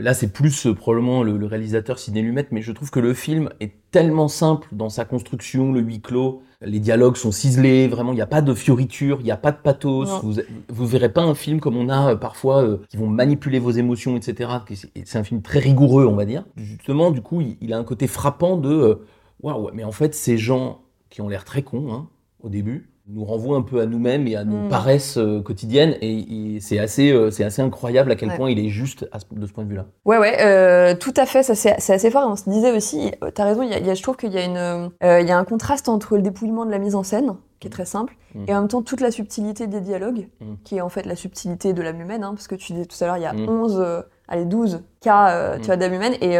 là 0.01 0.15
c'est 0.15 0.29
plus 0.33 0.65
euh, 0.65 0.73
probablement 0.73 1.21
le, 1.21 1.37
le 1.37 1.45
réalisateur 1.45 1.99
Sidney 1.99 2.23
Lumet, 2.23 2.47
mais 2.49 2.63
je 2.63 2.71
trouve 2.71 2.89
que 2.89 2.99
le 2.99 3.13
film 3.13 3.49
est 3.59 3.73
tellement 3.91 4.27
simple 4.27 4.67
dans 4.71 4.89
sa 4.89 5.05
construction, 5.05 5.71
le 5.71 5.81
huis 5.81 6.01
clos, 6.01 6.41
les 6.61 6.79
dialogues 6.79 7.15
sont 7.15 7.31
ciselés, 7.31 7.87
vraiment 7.87 8.11
il 8.11 8.15
n'y 8.15 8.21
a 8.23 8.25
pas 8.27 8.41
de 8.41 8.55
fioritures, 8.55 9.17
il 9.19 9.25
n'y 9.25 9.31
a 9.31 9.37
pas 9.37 9.51
de 9.51 9.57
pathos, 9.57 10.07
Non. 10.09 10.19
vous, 10.23 10.33
vous 10.69 10.85
verrez 10.87 11.09
pas 11.09 11.21
un 11.21 11.35
film 11.35 11.59
comme 11.59 11.77
on 11.77 11.89
a 11.89 12.13
euh, 12.13 12.15
parfois 12.15 12.65
qui 12.89 12.97
vont 12.97 13.05
manipuler 13.05 13.59
vos 13.59 13.69
émotions, 13.71 14.17
etc. 14.17 14.49
c'est- 14.73 15.15
un 15.19 15.23
film 15.23 15.43
très 15.43 15.59
rigoureux, 15.59 16.07
on 16.07 16.15
va 16.15 16.25
dire. 16.25 16.43
Justement, 16.57 17.11
du 17.11 17.21
coup, 17.21 17.41
il, 17.41 17.57
il 17.61 17.71
a 17.71 17.77
un 17.77 17.83
côté 17.83 18.07
frappant 18.07 18.57
de 18.57 18.99
waouh, 19.43 19.69
mais 19.75 19.83
en 19.83 19.91
fait 19.91 20.15
ces 20.15 20.39
gens 20.39 20.81
qui 21.11 21.21
ont 21.21 21.29
l'air 21.29 21.45
très 21.45 21.61
cons 21.61 21.93
hein, 21.93 22.07
au 22.41 22.49
début 22.49 22.87
nous 23.07 23.25
renvoient 23.25 23.57
un 23.57 23.61
peu 23.63 23.81
à 23.81 23.85
nous-mêmes 23.87 24.25
et 24.27 24.35
à 24.37 24.45
nos 24.45 24.65
Mm. 24.67 24.69
paresses 24.69 25.17
euh, 25.17 25.41
quotidiennes 25.41 25.95
et, 26.01 26.55
et 26.55 26.59
c'est 26.61 26.79
assez 26.79 27.11
euh, 27.11 27.29
c'est 27.29 27.43
assez 27.43 27.61
incroyable 27.61 28.11
à 28.11 28.15
quel 28.15 28.29
Ouais. 28.29 28.37
point 28.37 28.49
il 28.49 28.57
est 28.59 28.69
juste 28.69 29.07
à 29.11 29.19
ce- 29.19 29.25
de 29.31 29.45
ce 29.45 29.51
point 29.51 29.63
de 29.65 29.69
vue-là. 29.69 29.85
Ouais, 30.05 30.17
ouais, 30.17 30.37
euh, 30.41 30.95
tout 30.95 31.13
à 31.17 31.25
fait, 31.25 31.43
ça 31.43 31.53
c'est 31.55 31.73
assez 31.93 32.09
fort. 32.11 32.21
Et 32.23 32.31
on 32.31 32.35
se 32.37 32.49
disait 32.49 32.71
aussi, 32.71 33.11
t'as 33.33 33.43
raison, 33.43 33.63
y 33.63 33.73
a, 33.73 33.79
y 33.79 33.89
a- 33.89 33.93
je 33.95 34.03
trouve 34.03 34.15
qu'il 34.17 34.31
y, 34.31 34.37
a 34.37 34.45
une, 34.45 34.91
il 35.01 35.27
y 35.27 35.31
a 35.31 35.37
un 35.37 35.43
contraste 35.43 35.89
entre 35.89 36.15
le 36.15 36.21
dépouillement 36.21 36.65
de 36.65 36.71
la 36.71 36.77
mise 36.79 36.95
en 36.95 37.03
scène, 37.03 37.33
qui 37.59 37.67
est 37.67 37.71
très 37.71 37.85
simple, 37.85 38.15
Mm. 38.35 38.45
et 38.47 38.55
en 38.55 38.59
même 38.59 38.67
temps 38.69 38.81
toute 38.83 39.01
la 39.01 39.11
subtilité 39.11 39.67
des 39.67 39.81
dialogues, 39.81 40.27
Mm. 40.39 40.53
qui 40.63 40.77
est 40.77 40.81
en 40.81 40.89
fait 40.89 41.05
la 41.05 41.15
subtilité 41.17 41.73
de 41.73 41.81
l'âme 41.81 41.99
humaine, 41.99 42.23
hein, 42.23 42.33
parce 42.33 42.47
que 42.47 42.55
tu 42.55 42.71
disais 42.71 42.85
tout 42.85 43.03
à 43.03 43.07
l'heure, 43.07 43.17
il 43.17 43.23
y 43.23 43.25
a 43.25 43.33
Mm. 43.33 43.49
11, 43.49 43.79
euh, 43.81 44.01
allez, 44.29 44.45
12 44.45 44.83
cas 45.01 45.55
tu 45.57 45.63
Mm. 45.63 45.65
vois, 45.65 45.75
d'âme 45.75 45.93
humaine, 45.95 46.13
et 46.21 46.37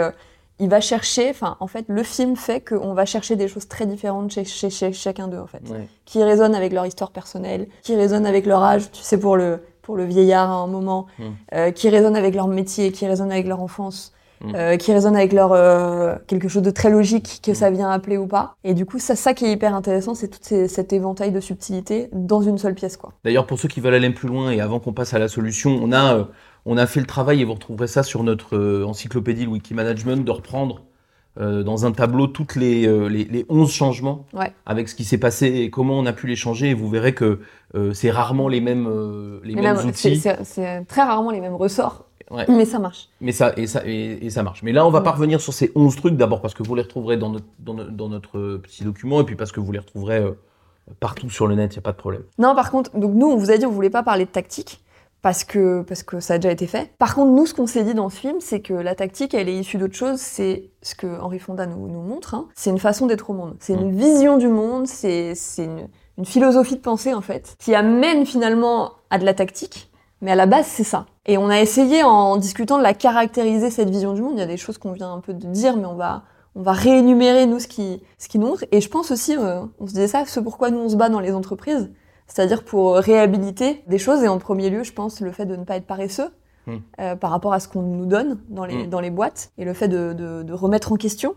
il 0.62 0.70
va 0.70 0.80
chercher, 0.80 1.30
enfin, 1.32 1.58
en 1.60 1.68
fait, 1.68 1.86
le 1.90 2.04
film 2.04 2.36
fait 2.38 2.62
qu'on 2.62 2.94
va 2.94 3.06
chercher 3.06 3.36
des 3.36 3.48
choses 3.50 3.68
très 3.68 3.86
différentes 3.86 4.32
chez, 4.32 4.46
chez, 4.46 4.70
chez 4.70 4.94
chacun 4.94 5.28
d'eux, 5.28 5.40
en 5.40 5.48
fait 5.48 5.62
Ouais. 5.70 5.88
qui 6.06 6.24
résonnent 6.24 6.56
avec 6.56 6.72
leur 6.72 6.86
histoire 6.86 7.12
personnelle, 7.12 7.68
qui 7.84 7.96
résonnent 7.96 8.26
avec 8.26 8.46
leur 8.46 8.64
âge, 8.64 8.92
tu 8.92 9.02
sais, 9.02 9.20
pour 9.20 9.36
le, 9.36 9.60
pour 9.82 9.96
le 9.98 10.06
vieillard 10.06 10.50
à 10.50 10.54
un 10.56 10.68
moment, 10.68 11.08
Mm. 11.20 11.24
euh, 11.56 11.72
qui 11.72 11.90
résonnent 11.90 12.16
avec 12.16 12.34
leur 12.36 12.48
métier, 12.48 12.92
qui 12.92 13.06
résonnent 13.08 13.32
avec 13.32 13.48
leur 13.48 13.62
enfance, 13.62 14.14
Mm. 14.44 14.56
euh, 14.56 14.78
qui 14.78 14.92
résonnent 14.92 15.16
avec 15.16 15.34
leur 15.34 15.52
euh, 15.54 16.16
quelque 16.28 16.48
chose 16.48 16.64
de 16.64 16.72
très 16.72 16.90
logique 16.90 17.42
que 17.44 17.52
Mm. 17.52 17.56
ça 17.56 17.70
vient 17.72 17.90
appeler 17.92 18.18
ou 18.18 18.26
pas. 18.28 18.56
Et 18.64 18.74
du 18.74 18.86
coup, 18.88 18.98
ça, 19.00 19.16
ça 19.16 19.34
qui 19.36 19.46
est 19.46 19.52
hyper 19.52 19.76
intéressant, 19.76 20.16
c'est 20.16 20.30
tout 20.30 20.40
ces- 20.42 20.68
cet 20.68 20.94
éventail 20.94 21.32
de 21.32 21.40
subtilité 21.40 22.10
dans 22.12 22.42
une 22.42 22.58
seule 22.58 22.74
pièce, 22.76 22.98
quoi. 22.98 23.12
D'ailleurs, 23.24 23.46
pour 23.46 23.60
ceux 23.60 23.68
qui 23.68 23.82
veulent 23.82 23.94
aller 23.94 24.10
plus 24.10 24.28
loin 24.28 24.50
et 24.52 24.60
avant 24.62 24.80
qu'on 24.80 24.94
passe 24.94 25.14
à 25.14 25.20
la 25.20 25.28
solution, 25.28 25.80
on 25.82 25.92
a, 25.92 26.28
on 26.66 26.78
a 26.78 26.86
fait 26.88 27.00
le 27.00 27.06
travail 27.06 27.42
et 27.42 27.44
vous 27.44 27.54
retrouverez 27.54 27.88
ça 27.88 28.04
sur 28.04 28.24
notre 28.24 28.56
euh, 28.58 28.86
encyclopédie, 28.86 29.46
le 29.46 29.52
Wikimanagement, 29.52 30.18
de 30.18 30.32
reprendre 30.32 30.82
euh, 31.40 31.64
dans 31.64 31.86
un 31.86 31.92
tableau 31.94 32.28
toutes 32.28 32.56
les, 32.56 32.86
euh, 32.86 33.08
les, 33.08 33.24
les 33.24 33.46
11 33.50 33.72
changements 33.72 34.26
Ouais. 34.34 34.52
avec 34.66 34.90
ce 34.90 34.96
qui 34.96 35.04
s'est 35.06 35.18
passé 35.18 35.48
et 35.48 35.70
comment 35.70 35.98
on 35.98 36.06
a 36.06 36.14
pu 36.14 36.28
les 36.28 36.36
changer. 36.36 36.70
Et 36.72 36.74
vous 36.74 36.90
verrez 36.90 37.14
que 37.14 37.40
euh, 37.76 37.94
c'est 37.94 38.12
rarement 38.12 38.48
les 38.50 38.60
mêmes, 38.62 38.88
les 39.44 39.56
mêmes 39.56 39.64
là, 39.64 39.86
outils. 39.86 40.18
c'est- 40.18 40.86
très 40.86 41.02
rarement 41.04 41.32
les 41.32 41.40
mêmes 41.40 41.56
ressorts, 41.56 42.06
Ouais. 42.30 42.46
mais 42.50 42.66
ça 42.66 42.80
marche. 42.80 43.08
Mais 43.22 43.32
ça, 43.32 43.54
et 43.58 43.66
ça, 43.68 43.82
et, 43.86 44.26
et 44.26 44.30
ça 44.30 44.44
marche. 44.44 44.62
Mais 44.64 44.72
là, 44.74 44.86
on 44.86 44.92
va 44.92 45.00
Mm. 45.00 45.04
pas 45.04 45.12
revenir 45.12 45.42
sur 45.42 45.54
ces 45.54 45.72
11 45.76 45.96
trucs, 45.96 46.16
d'abord 46.18 46.42
parce 46.42 46.54
que 46.54 46.64
vous 46.64 46.76
les 46.76 46.82
retrouverez 46.84 47.18
dans 47.18 47.30
notre, 47.30 47.46
dans, 47.60 47.74
no- 47.74 47.90
dans 47.90 48.10
notre 48.10 48.58
petit 48.58 48.84
document, 48.84 49.22
et 49.22 49.24
puis 49.24 49.36
parce 49.36 49.52
que 49.54 49.60
vous 49.62 49.72
les 49.72 49.80
retrouverez 49.80 50.24
partout 51.00 51.30
sur 51.30 51.48
le 51.48 51.56
net, 51.56 51.74
il 51.74 51.78
n'y 51.78 51.80
a 51.80 51.84
pas 51.84 51.92
de 51.94 51.98
problème. 51.98 52.24
Non, 52.40 52.56
par 52.56 52.72
contre, 52.72 52.92
donc 52.98 53.14
nous, 53.16 53.28
on 53.28 53.38
vous 53.38 53.52
a 53.52 53.58
dit, 53.58 53.66
on 53.66 53.72
voulait 53.72 53.90
pas 53.90 54.04
parler 54.04 54.26
de 54.26 54.30
tactique. 54.32 54.82
Parce 55.22 55.44
que, 55.44 55.84
parce 55.84 56.02
que 56.02 56.20
ça 56.20 56.34
a 56.34 56.38
déjà 56.40 56.52
été 56.52 56.66
fait. 56.66 56.92
Par 56.98 57.14
contre, 57.14 57.32
nous, 57.32 57.46
ce 57.46 57.54
qu'on 57.54 57.68
s'est 57.68 57.84
dit 57.84 57.94
dans 57.94 58.10
ce 58.10 58.16
film, 58.18 58.38
c'est 58.40 58.62
que 58.62 58.74
la 58.74 58.96
tactique, 58.96 59.36
elle 59.36 59.50
est 59.50 59.56
issue 59.56 59.78
d'autre 59.78 59.94
chose. 59.94 60.18
C'est 60.20 60.72
ce 60.82 60.96
que 60.96 61.20
Henri 61.22 61.38
Fonda 61.38 61.68
nous, 61.68 61.88
nous 61.88 62.02
montre. 62.02 62.34
hein. 62.34 62.48
C'est 62.56 62.72
une 62.72 62.80
façon 62.80 63.06
d'être 63.06 63.30
au 63.30 63.34
monde. 63.34 63.56
C'est 63.60 63.74
une 63.74 63.96
vision 63.96 64.38
du 64.38 64.48
monde. 64.48 64.88
C'est 64.88 65.36
c'est 65.36 65.66
une, 65.66 65.88
une 66.18 66.26
philosophie 66.26 66.76
de 66.76 66.82
pensée, 66.82 67.14
en 67.14 67.22
fait, 67.22 67.56
qui 67.60 67.76
amène 67.76 68.26
finalement 68.26 68.94
à 69.12 69.20
de 69.20 69.26
la 69.26 69.36
tactique. 69.36 69.92
Mais 70.22 70.32
à 70.32 70.36
la 70.36 70.48
base, 70.48 70.66
c'est 70.66 70.84
ça. 70.84 71.06
Et 71.28 71.38
on 71.38 71.50
a 71.50 71.60
essayé, 71.62 72.02
en 72.04 72.38
discutant, 72.38 72.80
de 72.80 72.84
la 72.84 72.96
caractériser, 72.96 73.70
cette 73.70 73.92
vision 73.92 74.14
du 74.14 74.24
monde. 74.24 74.34
Il 74.36 74.40
y 74.40 74.44
a 74.44 74.48
des 74.48 74.58
choses 74.58 74.80
qu'on 74.80 74.92
vient 74.92 75.14
un 75.14 75.20
peu 75.20 75.34
de 75.36 75.46
dire, 75.46 75.78
mais 75.78 75.86
on 75.86 75.96
va, 75.96 76.24
on 76.56 76.64
va 76.64 76.72
réénumérer, 76.72 77.46
nous, 77.46 77.60
ce 77.60 77.68
qui, 77.68 78.02
ce 78.18 78.28
qui 78.28 78.40
nous 78.40 78.48
montre. 78.48 78.66
Et 78.72 78.82
je 78.82 78.90
pense 78.90 79.12
aussi, 79.12 79.38
euh, 79.38 79.62
on 79.80 79.86
se 79.86 79.94
disait 79.94 80.08
ça, 80.08 80.26
ce 80.26 80.40
pourquoi 80.40 80.72
nous, 80.72 80.80
on 80.80 80.90
se 80.90 80.96
bat 80.96 81.10
dans 81.10 81.20
les 81.20 81.32
entreprises. 81.34 81.92
C'est-à-dire 82.34 82.64
pour 82.64 82.96
réhabiliter 82.96 83.84
des 83.88 83.98
choses. 83.98 84.24
Et 84.24 84.28
en 84.28 84.38
premier 84.38 84.70
lieu, 84.70 84.84
je 84.84 84.94
pense, 84.94 85.20
le 85.22 85.32
fait 85.32 85.46
de 85.46 85.56
ne 85.56 85.64
pas 85.66 85.76
être 85.76 85.86
paresseux. 85.88 86.30
Mm. 86.68 86.76
euh, 87.00 87.16
par 87.16 87.32
rapport 87.32 87.54
à 87.54 87.60
ce 87.60 87.68
qu'on 87.68 87.82
nous 87.82 88.06
donne 88.06 88.38
dans 88.50 88.66
les, 88.66 88.86
Mm. 88.86 88.90
dans 88.92 89.00
les 89.00 89.10
boîtes, 89.10 89.52
et 89.58 89.66
le 89.66 89.74
fait 89.74 89.88
de, 89.88 90.14
de- 90.14 90.44
de 90.44 90.54
remettre 90.54 90.92
en 90.92 90.96
question, 90.96 91.34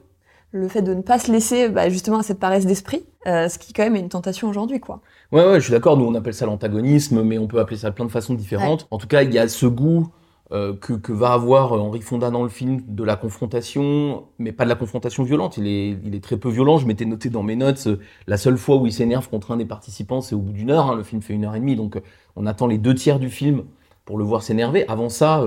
le 0.52 0.68
fait 0.68 0.82
de 0.82 0.92
ne 0.92 1.00
pas 1.00 1.18
se 1.18 1.32
laisser 1.32 1.70
bah, 1.70 1.88
justement 1.88 2.18
à 2.18 2.22
cette 2.22 2.38
paresse 2.38 2.66
d'esprit, 2.66 3.06
euh, 3.26 3.48
ce 3.48 3.58
qui 3.58 3.72
quand 3.72 3.84
même 3.84 3.96
est 3.96 4.00
une 4.00 4.10
tentation 4.10 4.48
aujourd'hui, 4.50 4.80
quoi. 4.80 5.00
Ouais, 5.32 5.42
ouais, 5.46 5.54
je 5.60 5.64
suis 5.64 5.72
d'accord. 5.72 5.96
Nous, 5.96 6.04
on 6.04 6.14
appelle 6.14 6.34
ça 6.34 6.44
l'antagonisme, 6.44 7.22
mais 7.22 7.38
on 7.38 7.46
peut 7.46 7.58
appeler 7.58 7.78
ça 7.78 7.88
de 7.88 7.94
plein 7.94 8.04
de 8.04 8.10
façons 8.10 8.34
différentes. 8.34 8.86
En 8.90 8.98
tout 8.98 9.06
cas, 9.06 9.22
il 9.22 9.32
y 9.32 9.38
a 9.38 9.48
ce 9.48 9.64
goût 9.64 10.08
que, 10.50 10.92
que, 10.92 11.12
va 11.12 11.32
avoir 11.32 11.72
Henri 11.72 12.00
Fonda 12.00 12.30
dans 12.30 12.42
le 12.42 12.48
film, 12.48 12.82
de 12.86 13.02
la 13.02 13.16
confrontation, 13.16 14.24
mais 14.38 14.52
pas 14.52 14.64
de 14.64 14.68
la 14.68 14.74
confrontation 14.74 15.22
violente. 15.22 15.56
Il 15.56 15.66
est, 15.66 15.98
il 16.04 16.14
est 16.14 16.22
très 16.22 16.36
peu 16.36 16.48
violent. 16.48 16.78
Je 16.78 16.86
m'étais 16.86 17.06
noté 17.06 17.30
dans 17.30 17.42
mes 17.42 17.56
notes, 17.56 17.86
euh, 17.86 17.98
la 18.26 18.36
seule 18.36 18.58
fois 18.58 18.76
où 18.76 18.86
il 18.86 18.92
s'énerve 18.92 19.28
contre 19.28 19.52
un 19.52 19.56
des 19.56 19.64
participants, 19.64 20.20
c'est 20.20 20.34
au 20.34 20.40
bout 20.40 20.52
d'une 20.52 20.70
heure. 20.70 20.90
Hein. 20.90 20.96
Le 20.96 21.02
film 21.02 21.22
fait 21.22 21.34
une 21.34 21.44
heure 21.44 21.54
et 21.54 21.60
demie, 21.60 21.76
donc 21.76 21.96
euh, 21.96 22.00
on 22.36 22.46
attend 22.46 22.66
les 22.66 22.78
deux 22.78 22.94
tiers 22.94 23.18
du 23.18 23.30
film 23.30 23.64
pour 24.04 24.18
le 24.18 24.24
voir 24.24 24.42
s'énerver. 24.42 24.86
Avant 24.86 25.08
ça, 25.08 25.42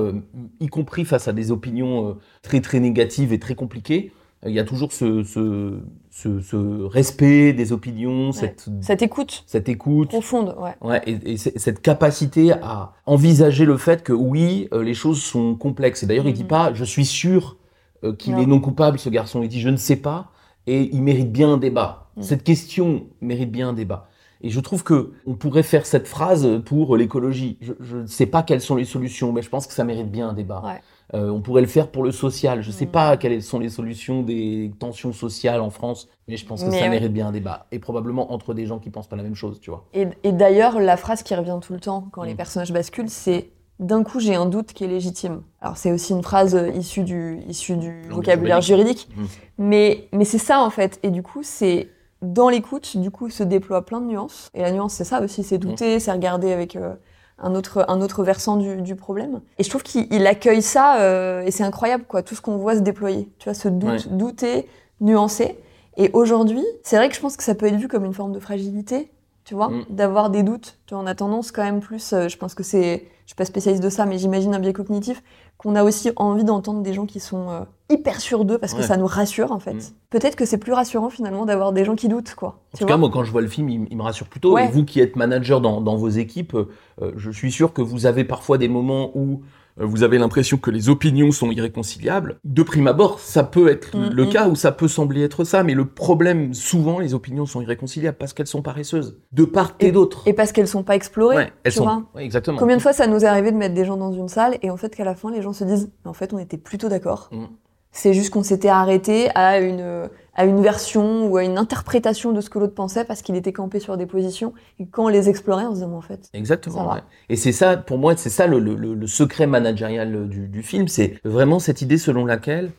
y 0.60 0.66
compris 0.66 1.06
face 1.06 1.28
à 1.28 1.34
des 1.34 1.52
opinions 1.52 2.18
très 2.42 2.60
très 2.60 2.80
négatives 2.80 3.32
et 3.32 3.38
très 3.38 3.54
compliquées, 3.54 4.12
il 4.46 4.52
y 4.52 4.60
a 4.60 4.64
toujours 4.64 4.94
ce, 4.94 5.24
ce, 5.24 5.80
ce, 6.12 6.84
respect 6.86 7.54
des 7.54 7.72
opinions, 7.72 8.32
cette, 8.32 8.70
cette 8.82 9.02
écoute, 9.02 9.44
cette 9.48 9.68
écoute 9.68 10.10
profonde, 10.10 10.56
ouais. 10.60 10.76
ouais 10.82 11.02
et, 11.06 11.38
cette 11.38 11.82
capacité 11.82 12.52
à 12.52 12.94
envisager 13.06 13.66
le 13.66 13.78
fait 13.78 14.04
que 14.04 14.14
oui, 14.14 14.68
euh, 14.74 14.84
les 14.84 14.94
choses 14.94 15.22
sont 15.22 15.56
complexes. 15.56 16.04
Et 16.04 16.06
d'ailleurs, 16.06 16.28
il 16.28 16.34
dit 16.34 16.44
mm-hmm. 16.44 16.48
pas, 16.48 16.74
je 16.74 16.84
suis 16.84 17.06
sûr 17.06 17.58
euh, 18.04 18.14
qu'il 18.14 18.38
est 18.38 18.46
non 18.46 18.60
coupable, 18.60 19.00
ce 19.00 19.10
garçon. 19.10 19.42
Il 19.42 19.50
dit, 19.50 19.60
je 19.60 19.70
ne 19.70 19.78
sais 19.78 19.96
pas, 19.96 20.32
et 20.68 20.90
il 20.94 21.02
mérite 21.02 21.32
bien 21.32 21.54
un 21.54 21.58
débat. 21.58 22.10
Mm. 22.16 22.22
Cette 22.22 22.44
question 22.44 23.08
mérite 23.22 23.52
bien 23.52 23.70
un 23.70 23.74
débat. 23.74 24.08
Et 24.42 24.50
je 24.50 24.60
trouve 24.60 24.84
que 24.84 25.14
on 25.26 25.34
pourrait 25.34 25.64
faire 25.64 25.88
cette 25.88 26.08
phrase 26.08 26.62
pour 26.64 26.96
l'écologie. 26.96 27.58
Je 27.62 27.98
ne 27.98 28.06
sais 28.06 28.28
pas 28.28 28.44
quelles 28.44 28.62
sont 28.62 28.76
les 28.76 28.86
solutions, 28.86 29.34
mais 29.34 29.42
je 29.42 29.50
pense 29.50 29.66
que 29.66 29.74
ça 29.74 29.84
mérite 29.84 30.12
bien 30.12 30.30
un 30.30 30.34
débat. 30.34 30.62
Ouais. 30.64 30.82
Euh, 31.14 31.30
on 31.30 31.42
pourrait 31.42 31.62
le 31.62 31.68
faire 31.68 31.90
pour 31.90 32.04
le 32.04 32.12
social. 32.12 32.62
Je 32.62 32.68
ne 32.68 32.74
sais 32.74 32.86
mm. 32.86 32.92
pas 32.92 33.18
quelles 33.18 33.42
sont 33.42 33.60
les 33.60 33.70
solutions 33.70 34.24
des 34.24 34.72
tensions 34.80 35.14
sociales 35.14 35.62
en 35.62 35.70
France, 35.70 36.10
mais 36.28 36.38
je 36.38 36.46
pense 36.46 36.64
que 36.64 36.72
ça 36.72 36.90
mérite 36.90 37.14
bien 37.14 37.28
un 37.28 37.32
débat. 37.32 37.68
Et 37.72 37.80
probablement 37.80 38.34
entre 38.34 38.54
des 38.54 38.66
gens 38.66 38.80
qui 38.80 38.90
pensent 38.90 39.08
pas 39.08 39.16
la 39.16 39.24
même 39.24 39.36
chose, 39.36 39.60
tu 39.62 39.70
vois. 39.70 39.86
Et, 39.94 40.32
d'ailleurs, 40.32 40.80
la 40.80 40.98
phrase 40.98 41.24
qui 41.24 41.34
revient 41.36 41.60
tout 41.62 41.74
le 41.74 41.80
temps 41.80 42.08
quand 42.12 42.24
les 42.24 42.34
mm. 42.34 42.38
personnages 42.38 42.74
basculent, 42.74 43.10
c'est 43.10 43.50
d'un 43.80 44.04
coup, 44.04 44.20
j'ai 44.20 44.36
un 44.36 44.48
doute 44.48 44.74
qui 44.74 44.84
est 44.84 44.88
légitime. 44.88 45.44
Alors, 45.62 45.78
c'est 45.78 45.92
aussi 45.92 46.12
une 46.12 46.24
phrase 46.24 46.56
euh, 46.56 46.70
issue 46.72 47.04
du, 47.04 47.40
du 47.46 48.02
vocabulaire 48.10 48.62
juridique, 48.62 49.08
mm. 49.16 49.26
mais, 49.60 50.08
mais 50.12 50.26
c'est 50.26 50.40
ça 50.40 50.62
en 50.62 50.70
fait. 50.70 51.00
Et 51.04 51.10
du 51.10 51.24
coup, 51.24 51.42
c'est 51.44 51.90
dans 52.22 52.50
l'écoute, 52.50 52.98
du 52.98 53.12
coup, 53.12 53.30
se 53.30 53.44
déploie 53.44 53.86
plein 53.86 54.02
de 54.02 54.08
nuances. 54.08 54.50
Et 54.56 54.62
la 54.62 54.72
nuance, 54.72 54.94
c'est 54.94 55.04
ça 55.04 55.22
aussi, 55.22 55.44
c'est 55.44 55.58
douter, 55.58 56.00
c'est 56.00 56.12
regarder 56.12 56.52
avec. 56.52 56.76
Euh, 56.76 56.96
un 57.40 57.56
autre, 57.56 57.86
un 57.88 58.02
autre 58.02 58.24
versant 58.24 58.58
du, 58.58 58.82
du 58.82 58.96
problème. 58.96 59.42
Et 59.58 59.64
je 59.64 59.70
trouve 59.70 59.84
qu'il 59.84 60.26
accueille 60.28 60.62
ça, 60.62 61.02
euh, 61.02 61.44
et 61.44 61.52
c'est 61.52 61.64
incroyable, 61.64 62.06
quoi, 62.08 62.24
tout 62.24 62.36
ce 62.36 62.42
qu'on 62.42 62.58
voit 62.58 62.76
se 62.76 62.82
déployer. 62.82 63.30
Tu 63.40 63.50
vois, 63.50 63.72
doute, 63.72 64.10
douter, 64.10 64.68
nuancer. 65.02 65.58
Et 65.98 66.10
aujourd'hui, 66.14 66.66
c'est 66.84 66.96
vrai 66.96 67.10
que 67.10 67.16
je 67.16 67.20
pense 67.20 67.38
que 67.38 67.44
ça 67.44 67.56
peut 67.56 67.66
être 67.66 67.76
vu 67.76 67.88
comme 67.88 68.06
une 68.06 68.14
forme 68.14 68.32
de 68.32 68.40
fragilité, 68.40 69.12
tu 69.48 69.56
vois, 69.56 69.70
mm. 69.70 69.86
d'avoir 69.90 70.30
des 70.30 70.44
doutes. 70.44 70.78
Tu 70.88 70.94
vois, 70.94 71.02
on 71.02 71.08
a 71.08 71.16
tendance 71.16 71.54
quand 71.54 71.64
même 71.64 71.80
plus, 71.80 72.12
euh, 72.12 72.28
je 72.28 72.38
pense 72.38 72.54
que 72.54 72.64
c'est, 72.64 73.08
je 73.24 73.28
suis 73.28 73.36
pas 73.36 73.46
spécialiste 73.46 73.82
de 73.82 73.90
ça, 73.90 74.06
mais 74.06 74.18
j'imagine 74.18 74.54
un 74.54 74.60
biais 74.60 74.74
cognitif, 74.74 75.24
qu'on 75.58 75.74
a 75.76 75.86
aussi 75.86 76.12
envie 76.18 76.44
d'entendre 76.44 76.82
des 76.82 76.94
gens 76.94 77.06
qui 77.06 77.22
sont 77.22 77.50
euh, 77.50 77.62
hyper 77.90 78.20
sûrs 78.20 78.44
d'eux 78.44 78.58
parce 78.58 78.74
que 78.74 78.82
ça 78.82 78.98
nous 78.98 79.06
rassure 79.06 79.54
en 79.54 79.60
fait. 79.60 79.74
Mm. 79.74 79.82
Peut-être 80.10 80.36
que 80.36 80.46
c'est 80.46 80.58
plus 80.58 80.74
rassurant 80.74 81.10
finalement 81.10 81.46
d'avoir 81.46 81.72
des 81.72 81.86
gens 81.86 81.96
qui 81.96 82.10
doutent 82.10 82.36
quoi. 82.36 82.60
En 82.76 82.78
tout 82.78 82.86
cas, 82.86 82.98
moi 82.98 83.10
quand 83.10 83.24
je 83.24 83.32
vois 83.32 83.42
le 83.42 83.48
film, 83.48 83.70
il, 83.70 83.96
me 83.96 84.04
rassure 84.04 84.28
plutôt. 84.28 84.58
Et 84.58 84.68
vous 84.68 84.84
qui 84.84 85.00
êtes 85.00 85.16
manager 85.16 85.62
dans, 85.62 85.80
dans 85.80 85.96
vos 85.96 86.10
équipes, 86.10 86.54
euh, 86.54 87.14
je 87.16 87.32
suis 87.32 87.52
sûr 87.52 87.72
que 87.72 87.82
vous 87.82 88.06
avez 88.06 88.26
parfois 88.26 88.58
des 88.58 88.68
moments 88.68 89.12
où 89.16 89.44
vous 89.80 90.04
avez 90.04 90.18
l'impression 90.18 90.58
que 90.58 90.72
les 90.72 90.90
opinions 90.90 91.32
sont 91.32 91.52
irréconciliables. 91.52 92.40
De 92.44 92.64
prime 92.64 92.88
abord, 92.88 93.20
ça 93.20 93.44
peut 93.44 93.70
être 93.70 93.96
mm, 93.96 94.10
le 94.10 94.26
mm. 94.26 94.30
cas 94.30 94.48
ou 94.48 94.56
ça 94.56 94.72
peut 94.72 94.88
sembler 94.88 95.24
être 95.24 95.44
ça, 95.44 95.64
mais 95.64 95.74
le 95.74 95.86
problème, 95.86 96.54
souvent, 96.54 97.00
les 97.00 97.14
opinions 97.14 97.46
sont 97.46 97.62
irréconciliables 97.62 98.18
parce 98.18 98.34
qu'elles 98.34 98.48
sont 98.48 98.62
paresseuses, 98.62 99.18
de 99.32 99.46
part 99.46 99.76
et, 99.80 99.92
d'autre. 99.92 100.24
Et 100.26 100.34
parce 100.34 100.52
qu'elles 100.52 100.68
sont 100.68 100.84
pas 100.84 100.96
explorées. 100.96 101.36
Ouais, 101.36 101.54
elles 101.64 101.72
sont. 101.72 102.06
exactement. 102.18 102.58
Combien 102.58 102.78
de 102.78 102.82
fois 102.82 102.94
ça 102.94 103.08
nous 103.08 103.24
est 103.24 103.28
arrivé 103.28 103.52
de 103.52 103.58
mettre 103.58 103.76
des 103.76 103.86
gens 103.86 103.98
dans 103.98 104.12
une 104.12 104.30
salle 104.30 104.58
et 104.62 104.70
en 104.70 104.78
fait 104.78 104.96
qu'à 104.96 105.06
la 105.06 105.16
fin 105.16 105.32
les 105.32 105.42
gens 105.42 105.54
se 105.54 105.64
disent, 105.64 105.92
en 106.06 106.14
fait, 106.14 106.34
on 106.34 106.40
était 106.40 106.58
plutôt 106.58 106.90
d'accord. 106.90 107.30
Mm. 107.32 107.46
C'est 107.92 108.14
juste 108.14 108.32
qu'on 108.32 108.44
s'était 108.44 108.70
arrêté 108.70 109.30
à 109.34 109.60
une 109.60 110.10
à 110.38 110.46
une 110.46 110.62
version 110.62 111.28
ou 111.28 111.38
à 111.38 111.44
une 111.44 111.58
interprétation 111.58 112.32
de 112.32 112.42
ce 112.42 112.50
que 112.50 112.60
l'autre 112.60 112.76
pensait 112.76 113.04
parce 113.04 113.22
qu'il 113.24 113.36
était 113.36 113.52
campé 113.52 113.80
sur 113.80 113.98
des 113.98 114.06
positions. 114.06 114.54
Et 114.80 114.86
quand 114.86 115.06
on 115.06 115.08
les 115.10 115.30
explorait, 115.30 115.66
on 115.66 115.72
se 115.72 115.82
disait, 115.82 115.86
en 115.86 116.02
fait. 116.02 116.30
Exactement. 116.34 116.96
Et 117.28 117.36
c'est 117.36 117.52
ça, 117.52 117.76
pour 117.76 117.98
moi, 117.98 118.16
c'est 118.16 118.30
ça 118.30 118.46
le, 118.46 118.60
le, 118.60 118.76
le, 118.76 119.08
secret 119.08 119.48
managérial 119.48 120.30
du, 120.30 120.48
du 120.48 120.64
film. 120.64 120.88
C'est 120.88 121.20
vraiment 121.26 121.58
cette 121.58 121.82
idée 121.82 121.98
selon 121.98 122.24
laquelle 122.24 122.72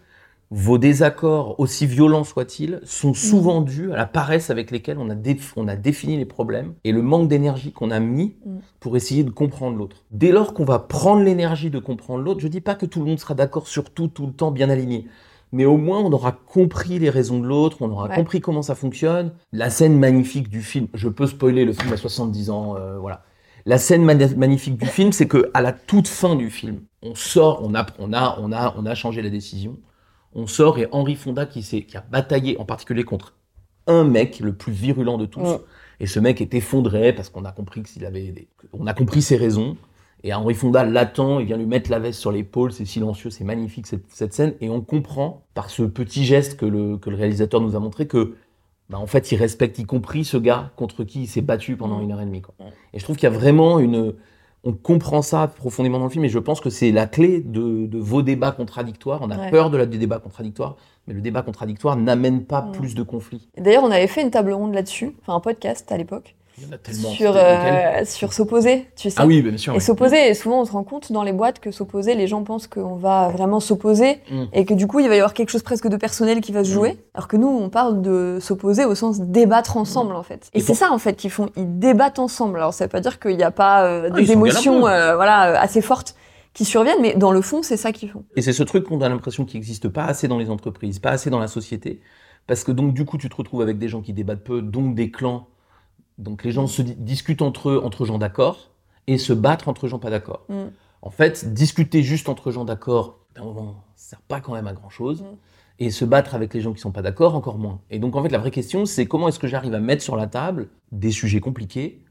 vos 0.51 0.79
désaccords, 0.79 1.61
aussi 1.61 1.87
violents 1.87 2.25
soient-ils, 2.25 2.81
sont 2.85 3.13
souvent 3.13 3.61
mm. 3.61 3.65
dus 3.65 3.93
à 3.93 3.97
la 3.97 4.07
paresse 4.07 4.51
avec 4.51 4.71
lesquelles 4.71 4.99
on 4.99 5.11
a, 5.11 5.15
on 5.57 5.69
a 5.69 5.77
défini 5.77 6.17
les 6.17 6.25
problèmes 6.25 6.75
et 6.85 6.93
le 6.93 7.03
manque 7.03 7.29
d'énergie 7.29 7.73
qu'on 7.73 7.91
a 7.91 8.01
mis 8.01 8.37
mm. 8.47 8.59
pour 8.81 8.97
essayer 8.97 9.25
de 9.25 9.31
comprendre 9.31 9.77
l'autre. 9.77 10.05
Dès 10.11 10.31
lors 10.31 10.55
qu'on 10.55 10.65
va 10.65 10.79
prendre 10.79 11.23
l'énergie 11.23 11.71
de 11.71 11.79
comprendre 11.79 12.23
l'autre, 12.23 12.41
je 12.41 12.49
dis 12.49 12.63
pas 12.63 12.77
que 12.77 12.87
tout 12.87 13.01
le 13.01 13.07
monde 13.07 13.19
sera 13.19 13.35
d'accord 13.35 13.67
sur 13.67 13.91
tout, 13.91 14.09
tout 14.09 14.27
le 14.27 14.33
temps, 14.33 14.51
bien 14.51 14.71
aligné 14.71 15.07
mais 15.53 15.65
au 15.65 15.77
moins 15.77 16.01
on 16.01 16.13
aura 16.13 16.33
compris 16.33 16.99
les 16.99 17.11
raisons 17.11 17.41
de 17.41 17.47
l'autre, 17.47 17.79
on 17.81 17.91
aura 17.91 18.09
compris 18.09 18.41
comment 18.41 18.63
ça 18.63 18.75
fonctionne. 18.75 19.33
La 19.53 19.71
scène 19.71 19.99
magnifique 19.99 20.49
du 20.49 20.63
film, 20.63 20.89
je 20.95 21.09
peux 21.09 21.27
spoiler, 21.27 21.65
le 21.65 21.73
film 21.73 21.93
a 21.93 21.97
70 21.97 22.51
ans, 22.51 22.77
euh, 22.77 22.99
voilà. 22.99 23.23
La 23.67 23.77
scène 23.77 24.05
magnifique 24.05 24.79
du 24.79 24.87
film, 24.87 25.13
c'est 25.13 25.29
que 25.29 25.51
à 25.53 25.61
la 25.61 25.73
toute 25.73 26.09
fin 26.09 26.37
du 26.37 26.49
film, 26.49 26.81
on 27.03 27.15
sort, 27.15 27.61
on 27.63 27.75
a, 27.75 27.85
on 27.99 28.13
a, 28.13 28.39
on 28.41 28.51
a, 28.53 28.75
on 28.79 28.87
a 28.87 28.95
changé 28.95 29.21
la 29.21 29.31
décision. 29.31 29.77
On 30.35 30.47
sort 30.47 30.79
et 30.79 30.89
Henri 30.93 31.17
Fonda 31.17 31.45
qui, 31.45 31.63
qui 31.63 31.97
a 31.97 32.01
bataillé 32.01 32.59
en 32.59 32.65
particulier 32.65 33.05
contre 33.05 33.35
un 33.87 34.05
mec, 34.05 34.41
le 34.41 34.55
plus 34.55 34.73
virulent 34.73 35.19
de 35.19 35.27
tous. 35.27 35.59
Et 36.01 36.07
ce 36.07 36.21
mec 36.21 36.41
est 36.41 36.55
effondré 36.55 37.13
parce 37.13 37.29
qu'on 37.29 37.45
a 37.45 37.53
compris 37.53 37.83
qu'il 37.83 38.05
avait, 38.05 38.31
des... 38.31 38.49
on 38.73 38.87
a 38.87 38.95
compris 38.95 39.23
ses 39.23 39.37
raisons. 39.37 39.77
Et 40.25 40.35
Henri 40.35 40.55
Fonda 40.55 40.85
l'attend, 40.85 41.39
il 41.39 41.47
vient 41.47 41.57
lui 41.57 41.67
mettre 41.67 41.91
la 41.91 41.99
veste 41.99 42.19
sur 42.19 42.33
l'épaule, 42.33 42.73
c'est 42.73 42.85
silencieux, 42.85 43.31
c'est 43.31 43.45
magnifique 43.45 43.87
cette, 43.87 44.33
scène. 44.33 44.55
Et 44.61 44.69
on 44.69 44.81
comprend, 44.81 45.45
par 45.55 45.71
ce 45.71 45.85
petit 45.85 46.25
geste 46.25 46.59
que 46.59 46.67
le, 46.67 46.97
que 46.97 47.09
le 47.09 47.17
réalisateur 47.17 47.61
nous 47.61 47.77
a 47.77 47.79
montré, 47.79 48.07
que 48.07 48.35
bah, 48.91 48.99
en 48.99 49.07
fait, 49.07 49.31
il 49.33 49.37
respecte 49.37 49.79
y 49.79 49.85
compris 49.85 50.25
ce 50.25 50.37
gars 50.37 50.73
contre 50.77 51.05
qui 51.05 51.23
il 51.23 51.27
s'est 51.27 51.41
battu 51.41 51.77
pendant 51.77 52.01
une 52.01 52.11
heure 52.13 52.21
et 52.21 52.27
demie. 52.27 52.43
Quoi. 52.43 52.55
Et 52.93 52.99
je 52.99 53.05
trouve 53.05 53.17
qu'il 53.17 53.29
y 53.29 53.33
a 53.33 53.37
vraiment 53.37 53.79
une... 53.79 54.15
On 54.65 54.73
comprend 54.73 55.23
ça 55.23 55.47
profondément 55.47 55.99
dans 55.99 56.07
le 56.07 56.11
film 56.11 56.25
et 56.25 56.29
je 56.29 56.39
pense 56.39 56.61
que 56.61 56.69
c'est 56.69 56.91
la 56.91 57.07
clé 57.07 57.41
de, 57.41 57.87
de, 57.87 57.99
vos 57.99 58.23
débats 58.23 58.51
contradictoires. 58.51 59.21
On 59.23 59.31
a 59.31 59.51
peur 59.51 59.71
de 59.71 59.77
la, 59.77 59.87
des 59.87 59.99
débats 59.99 60.19
contradictoires, 60.19 60.77
mais 61.07 61.15
le 61.15 61.21
débat 61.21 61.43
contradictoire 61.43 61.97
n'amène 61.97 62.45
pas 62.45 62.63
plus 62.63 62.97
de 62.97 63.05
conflits. 63.05 63.49
D'ailleurs, 63.57 63.85
on 63.85 63.91
avait 63.93 64.09
fait 64.09 64.21
une 64.21 64.33
table 64.33 64.53
ronde 64.53 64.75
là-dessus, 64.75 65.15
enfin 65.21 65.37
un 65.37 65.41
podcast 65.41 65.91
à 65.93 65.97
l'époque, 65.97 66.35
sur, 66.93 67.33
euh, 67.37 68.05
sur 68.05 68.33
s'opposer, 68.33 68.89
tu 68.97 69.11
sais. 69.11 69.17
Ah 69.19 69.27
oui, 69.27 69.43
bien 69.43 69.57
sûr. 69.57 69.75
Et 69.75 69.81
s'opposer, 69.81 70.29
et 70.29 70.35
souvent 70.35 70.61
on 70.63 70.65
se 70.65 70.73
rend 70.73 70.85
compte 70.85 71.13
dans 71.13 71.23
les 71.23 71.33
boîtes 71.33 71.59
que 71.61 71.71
s'opposer, 71.71 72.15
les 72.15 72.27
gens 72.27 72.43
pensent 72.45 72.67
qu'on 72.67 72.97
va 72.97 73.29
vraiment 73.29 73.61
s'opposer 73.61 74.21
mm. 74.31 74.45
et 74.53 74.65
que 74.65 74.75
du 74.75 74.87
coup 74.87 75.01
il 75.01 75.09
va 75.09 75.15
y 75.15 75.19
avoir 75.19 75.35
quelque 75.35 75.51
chose 75.51 75.63
presque 75.63 75.89
de 75.89 75.97
personnel 75.97 76.41
qui 76.41 76.53
va 76.53 76.65
se 76.65 76.71
jouer. 76.71 76.93
Mm. 76.93 76.97
Alors 77.15 77.29
que 77.29 77.37
nous, 77.37 77.49
on 77.49 77.69
parle 77.69 78.03
de 78.03 78.39
s'opposer 78.41 78.85
au 78.85 78.95
sens 78.95 79.21
débattre 79.21 79.77
ensemble 79.77 80.15
en 80.15 80.23
fait. 80.23 80.51
Et, 80.55 80.61
c'est 80.61 80.75
ça 80.75 80.91
en 80.93 80.99
fait 80.99 81.15
qu'ils 81.15 81.31
font, 81.31 81.51
ils 81.57 81.79
débattent 81.79 82.19
ensemble. 82.19 82.59
Alors 82.59 82.75
ça 82.75 82.85
veut 82.85 82.91
pas 82.91 83.01
dire 83.01 83.21
qu'il 83.21 83.37
n'y 83.37 83.43
a 83.43 83.51
pas 83.51 83.85
euh, 83.85 84.11
ah, 84.13 84.17
des 84.17 84.33
émotions 84.33 84.87
euh, 84.87 85.17
voilà, 85.17 85.61
assez 85.61 85.81
fortes 85.81 86.15
qui 86.55 86.65
surviennent, 86.65 87.01
mais 87.01 87.15
dans 87.15 87.31
le 87.31 87.41
fond, 87.41 87.63
c'est 87.63 87.77
ça 87.77 87.93
qu'ils 87.93 88.11
font. 88.11 88.25
Et 88.35 88.43
c'est 88.43 88.53
ce 88.53 88.63
truc 88.63 88.85
qu'on 88.85 89.01
a 89.01 89.09
l'impression 89.09 89.45
qu'il 89.45 89.61
n'existe 89.61 89.89
pas 89.89 90.05
assez 90.05 90.27
dans 90.27 90.39
les 90.39 90.51
entreprises, 90.51 90.99
pas 90.99 91.11
assez 91.11 91.31
dans 91.31 91.39
la 91.39 91.47
société. 91.47 92.01
Parce 92.49 92.65
que 92.65 92.73
donc 92.73 92.95
du 92.95 93.05
coup, 93.05 93.19
tu 93.19 93.29
te 93.29 93.37
retrouves 93.37 93.61
avec 93.61 93.79
des 93.79 93.89
gens 93.89 94.01
qui 94.01 94.13
débattent 94.13 94.43
peu, 94.43 94.63
donc 94.63 94.95
des 94.95 95.11
clans 95.11 95.47
donc 96.19 96.45
les 96.45 96.53
gens 96.53 96.67
se 96.67 96.83
discutent 96.83 97.43
entre 97.43 97.71
eux, 97.71 97.81
entre 97.83 98.05
gens 98.05 98.19
d'accord, 98.19 98.71
et 99.07 99.19
se 99.19 99.33
battre 99.33 99.69
entre 99.69 99.89
gens 99.89 99.99
pas 99.99 100.11
d'accord. 100.11 100.45
Mm. 100.49 100.67
En 101.01 101.11
fait, 101.11 101.53
discuter 101.55 102.03
juste 102.03 102.29
entre 102.29 102.51
gens 102.51 102.65
d'accord, 102.65 103.21
ben, 103.37 103.43
ça 103.45 103.63
ne 103.63 103.73
sert 103.95 104.21
pas 104.23 104.41
quand 104.41 104.53
même 104.53 104.67
à 104.67 104.73
grand 104.73 104.91
chose. 104.91 105.23
Mm. 105.23 105.37
Et 105.81 105.93
se 105.93 106.05
battre 106.05 106.35
avec 106.35 106.53
les 106.55 106.61
gens 106.61 106.73
qui 106.73 106.81
sont 106.81 106.91
pas 106.91 107.03
d'accord, 107.03 107.37
encore 107.37 107.57
moins. 107.57 107.81
Et 107.89 108.01
donc 108.01 108.17
en 108.17 108.23
fait, 108.25 108.31
la 108.31 108.39
vraie 108.39 108.51
question, 108.51 108.85
c'est 108.85 109.07
comment 109.07 109.29
est-ce 109.29 109.39
que 109.39 109.47
j'arrive 109.47 109.75
à 109.75 109.79
mettre 109.79 110.03
sur 110.03 110.17
la 110.17 110.27
table 110.27 110.71
des 110.91 111.13
sujets 111.13 111.39
compliqués 111.39 112.03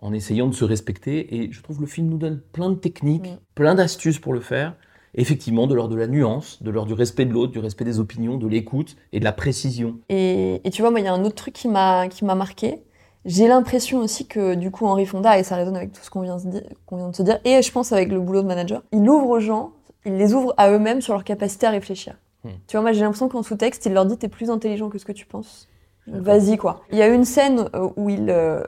en 0.00 0.12
essayant 0.12 0.48
de 0.48 0.54
se 0.54 0.64
respecter. 0.64 1.36
Et 1.36 1.52
je 1.52 1.62
trouve 1.62 1.76
que 1.76 1.82
le 1.82 1.86
film 1.86 2.08
nous 2.08 2.18
donne 2.18 2.40
plein 2.40 2.68
de 2.68 2.74
techniques, 2.74 3.30
mm. 3.30 3.38
plein 3.54 3.76
d'astuces 3.76 4.18
pour 4.18 4.32
le 4.32 4.40
faire. 4.40 4.74
Effectivement, 5.14 5.68
de 5.68 5.74
l'ordre 5.74 5.94
de 5.94 6.00
la 6.00 6.08
nuance, 6.08 6.60
de 6.64 6.70
l'ordre 6.70 6.88
du 6.88 6.94
respect 6.94 7.26
de 7.26 7.32
l'autre, 7.32 7.52
du 7.52 7.60
respect 7.60 7.84
des 7.84 8.00
opinions, 8.00 8.38
de 8.38 8.48
l'écoute 8.48 8.96
et 9.12 9.20
de 9.20 9.24
la 9.24 9.32
précision. 9.32 10.00
Et, 10.08 10.60
et 10.64 10.70
tu 10.70 10.82
vois, 10.82 10.90
moi, 10.90 10.98
il 10.98 11.04
y 11.04 11.08
a 11.08 11.12
un 11.12 11.22
autre 11.24 11.36
truc 11.36 11.54
qui 11.54 11.68
m'a 11.68 12.08
marqué 12.34 12.82
j'ai 13.24 13.46
l'impression 13.46 13.98
aussi 13.98 14.26
que 14.26 14.54
du 14.54 14.70
coup 14.70 14.86
Henri 14.86 15.06
Fonda, 15.06 15.38
et 15.38 15.44
ça 15.44 15.56
résonne 15.56 15.76
avec 15.76 15.92
tout 15.92 16.02
ce 16.02 16.10
qu'on 16.10 16.22
vient, 16.22 16.38
vient, 16.38 17.08
de 17.08 17.14
se 17.14 17.22
dire, 17.22 17.38
et 17.44 17.62
je 17.62 17.72
pense 17.72 17.92
avec 17.92 18.10
le 18.10 18.20
boulot 18.20 18.42
de 18.42 18.48
manager, 18.48 18.82
il 18.92 19.08
ouvre 19.08 19.28
aux 19.28 19.40
gens, 19.40 19.72
il 20.04 20.16
les 20.16 20.34
ouvre 20.34 20.54
à 20.56 20.70
eux-mêmes 20.70 21.00
sur 21.00 21.14
leur 21.14 21.24
capacité 21.24 21.66
à 21.66 21.70
réfléchir. 21.70 22.16
Hmm. 22.44 22.50
Tu 22.66 22.76
vois, 22.76 22.82
moi 22.82 22.92
j'ai 22.92 23.02
l'impression 23.02 23.28
qu'en 23.28 23.42
sous-texte, 23.42 23.86
il 23.86 23.92
leur 23.92 24.06
dit 24.06 24.16
t'es 24.16 24.28
plus 24.28 24.50
intelligent 24.50 24.88
que 24.88 24.98
ce 24.98 25.04
que 25.04 25.12
tu 25.12 25.26
penses. 25.26 25.68
Vas-y 26.06 26.56
quoi. 26.56 26.80
Il 26.90 26.98
y 26.98 27.02
a 27.02 27.06
une 27.06 27.24
scène 27.24 27.68
euh, 27.74 27.88
où 27.96 28.10
il, 28.10 28.28
euh, 28.28 28.62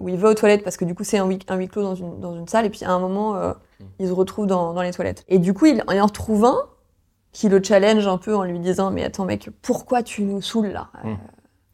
où 0.00 0.08
il 0.08 0.16
va 0.16 0.30
aux 0.30 0.34
toilettes 0.34 0.64
parce 0.64 0.76
que 0.76 0.84
du 0.84 0.94
coup 0.94 1.04
c'est 1.04 1.18
un 1.18 1.26
huis, 1.26 1.38
un 1.48 1.56
huis 1.56 1.68
clos 1.68 1.82
dans 1.82 1.94
une, 1.94 2.18
dans 2.18 2.34
une 2.34 2.48
salle 2.48 2.66
et 2.66 2.70
puis 2.70 2.84
à 2.84 2.90
un 2.90 2.98
moment 2.98 3.36
euh, 3.36 3.52
hmm. 3.52 3.84
il 4.00 4.08
se 4.08 4.12
retrouve 4.12 4.46
dans, 4.46 4.74
dans 4.74 4.82
les 4.82 4.90
toilettes. 4.90 5.24
Et 5.28 5.38
du 5.38 5.54
coup 5.54 5.66
il, 5.66 5.84
il 5.92 6.00
en 6.00 6.06
retrouve 6.06 6.44
un 6.44 6.58
qui 7.30 7.48
le 7.48 7.62
challenge 7.62 8.06
un 8.08 8.18
peu 8.18 8.34
en 8.34 8.42
lui 8.42 8.58
disant 8.58 8.90
mais 8.90 9.04
attends 9.04 9.26
mec 9.26 9.50
pourquoi 9.62 10.02
tu 10.02 10.22
nous 10.22 10.42
saoules 10.42 10.72
là? 10.72 10.88
Hmm. 11.04 11.14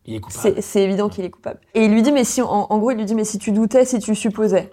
Il 0.04 0.14
est 0.16 0.20
coupable. 0.20 0.56
C'est 0.60 0.82
évident 0.82 1.08
qu'il 1.08 1.24
est 1.24 1.30
coupable. 1.30 1.60
Et 1.74 1.84
il 1.84 1.92
lui 1.92 2.02
dit, 2.02 2.12
mais 2.12 2.24
si, 2.24 2.42
en, 2.42 2.78
gros, 2.78 2.90
il 2.90 2.96
lui 2.98 3.04
dit, 3.04 3.14
mais 3.14 3.24
si 3.24 3.38
tu 3.38 3.52
doutais, 3.52 3.84
si 3.84 3.98
tu 4.00 4.14
supposais. 4.14 4.70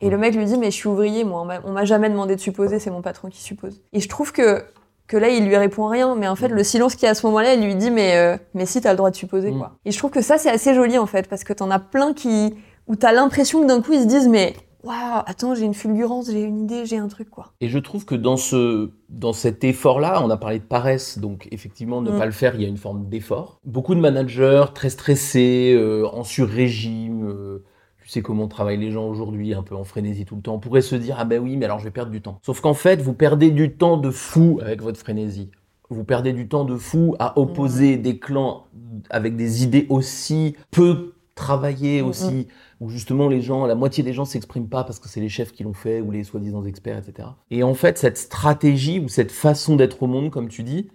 Et 0.00 0.10
le 0.10 0.18
mec 0.18 0.34
lui 0.34 0.44
dit, 0.44 0.58
mais 0.58 0.70
je 0.70 0.76
suis 0.76 0.88
ouvrier, 0.88 1.24
moi, 1.24 1.46
on 1.64 1.72
m'a- 1.72 1.84
jamais 1.86 2.10
demandé 2.10 2.36
de 2.36 2.40
supposer, 2.40 2.78
c'est 2.78 2.90
mon 2.90 3.00
patron 3.00 3.28
qui 3.28 3.40
suppose. 3.42 3.80
Et 3.94 4.00
je 4.00 4.08
trouve 4.10 4.32
que, 4.32 4.62
que 5.06 5.16
là, 5.16 5.28
il 5.30 5.46
lui 5.46 5.56
répond 5.56 5.86
rien, 5.86 6.14
mais 6.14 6.28
en 6.28 6.36
fait, 6.36 6.48
le 6.48 6.62
silence 6.62 6.94
qu'il 6.94 7.04
y 7.04 7.06
a 7.06 7.12
à 7.12 7.14
ce 7.14 7.24
moment-là, 7.26 7.54
il 7.54 7.64
lui 7.64 7.74
dit, 7.74 7.90
mais, 7.90 8.16
euh, 8.16 8.36
mais 8.52 8.66
si, 8.66 8.82
t'as 8.82 8.90
le 8.90 8.96
droit 8.98 9.10
de 9.10 9.16
supposer, 9.16 9.50
Mm. 9.52 9.58
quoi. 9.58 9.72
Et 9.86 9.92
je 9.92 9.96
trouve 9.98 10.10
que 10.10 10.20
ça, 10.20 10.36
c'est 10.36 10.50
assez 10.50 10.74
joli, 10.74 10.98
en 10.98 11.06
fait, 11.06 11.28
parce 11.28 11.44
que 11.44 11.54
t'en 11.54 11.70
as 11.70 11.78
plein 11.78 12.12
qui, 12.12 12.54
où 12.86 12.96
t'as 12.96 13.12
l'impression 13.12 13.62
que 13.62 13.66
d'un 13.66 13.80
coup, 13.80 13.94
ils 13.94 14.02
se 14.02 14.06
disent, 14.06 14.28
mais, 14.28 14.54
waouh, 14.86 15.22
attends, 15.26 15.54
j'ai 15.54 15.64
une 15.64 15.74
fulgurance, 15.74 16.30
j'ai 16.30 16.42
une 16.42 16.60
idée, 16.64 16.86
j'ai 16.86 16.96
un 16.98 17.08
truc, 17.08 17.28
quoi. 17.30 17.52
Et 17.60 17.68
je 17.68 17.78
trouve 17.78 18.04
que 18.04 18.14
dans, 18.14 18.36
ce, 18.36 18.90
dans 19.08 19.32
cet 19.32 19.64
effort-là, 19.64 20.22
on 20.24 20.30
a 20.30 20.36
parlé 20.36 20.58
de 20.58 20.64
paresse, 20.64 21.18
donc 21.18 21.48
effectivement, 21.50 22.00
ne 22.02 22.10
Mm. 22.12 22.18
pas 22.18 22.26
le 22.26 22.32
faire, 22.32 22.54
il 22.54 22.62
y 22.62 22.64
a 22.64 22.68
une 22.68 22.76
forme 22.76 23.08
d'effort. 23.08 23.60
Beaucoup 23.64 23.94
de 23.94 24.00
managers 24.00 24.64
très 24.74 24.90
stressés, 24.90 25.74
euh, 25.76 26.06
en 26.12 26.24
sur-régime, 26.24 27.26
euh, 27.28 27.64
tu 28.02 28.08
sais 28.08 28.22
comment 28.22 28.46
travaillent 28.48 28.78
les 28.78 28.92
gens 28.92 29.08
aujourd'hui, 29.08 29.52
un 29.52 29.62
peu 29.64 29.74
en 29.74 29.82
frénésie 29.84 30.24
tout 30.24 30.36
le 30.36 30.42
temps, 30.42 30.58
pourraient 30.58 30.80
se 30.80 30.94
dire, 30.94 31.16
ah 31.18 31.24
ben 31.24 31.42
oui, 31.42 31.56
mais 31.56 31.64
alors 31.64 31.80
je 31.80 31.84
vais 31.84 31.90
perdre 31.90 32.12
du 32.12 32.22
temps. 32.22 32.38
Sauf 32.42 32.60
qu'en 32.60 32.74
fait, 32.74 33.02
vous 33.02 33.14
perdez 33.14 33.50
du 33.50 33.72
temps 33.76 33.96
de 33.96 34.10
fou 34.10 34.60
avec 34.62 34.80
votre 34.80 34.98
frénésie. 35.00 35.50
Vous 35.90 36.04
perdez 36.04 36.32
du 36.32 36.48
temps 36.48 36.64
de 36.64 36.76
fou 36.76 37.14
à 37.18 37.38
opposer 37.38 37.96
des 37.96 38.18
clans 38.18 38.64
avec 39.10 39.36
des 39.36 39.62
idées 39.64 39.86
aussi 39.88 40.54
peu 40.70 41.14
travaillées, 41.34 42.02
Mm, 42.02 42.06
aussi 42.06 42.48
où 42.80 42.88
justement 42.90 43.28
les 43.28 43.40
gens, 43.40 43.64
la 43.66 43.74
moitié 43.74 44.04
des 44.04 44.12
gens 44.12 44.24
s'expriment 44.24 44.68
pas 44.68 44.84
parce 44.84 44.98
que 44.98 45.08
c'est 45.08 45.20
les 45.20 45.28
chefs 45.28 45.52
qui 45.52 45.62
l'ont 45.64 45.72
fait 45.72 46.00
ou 46.00 46.10
les 46.10 46.24
soi-disant 46.24 46.64
experts, 46.64 46.98
etc. 46.98 47.28
Et 47.50 47.62
en 47.62 47.74
fait, 47.74 47.96
cette 47.98 48.18
stratégie 48.18 49.00
ou 49.00 49.08
cette 49.08 49.32
façon 49.32 49.76
d'être 49.76 50.02
au 50.02 50.06
monde, 50.06 50.30
comme 50.30 50.48
tu 50.48 50.62
dis, 50.62 50.88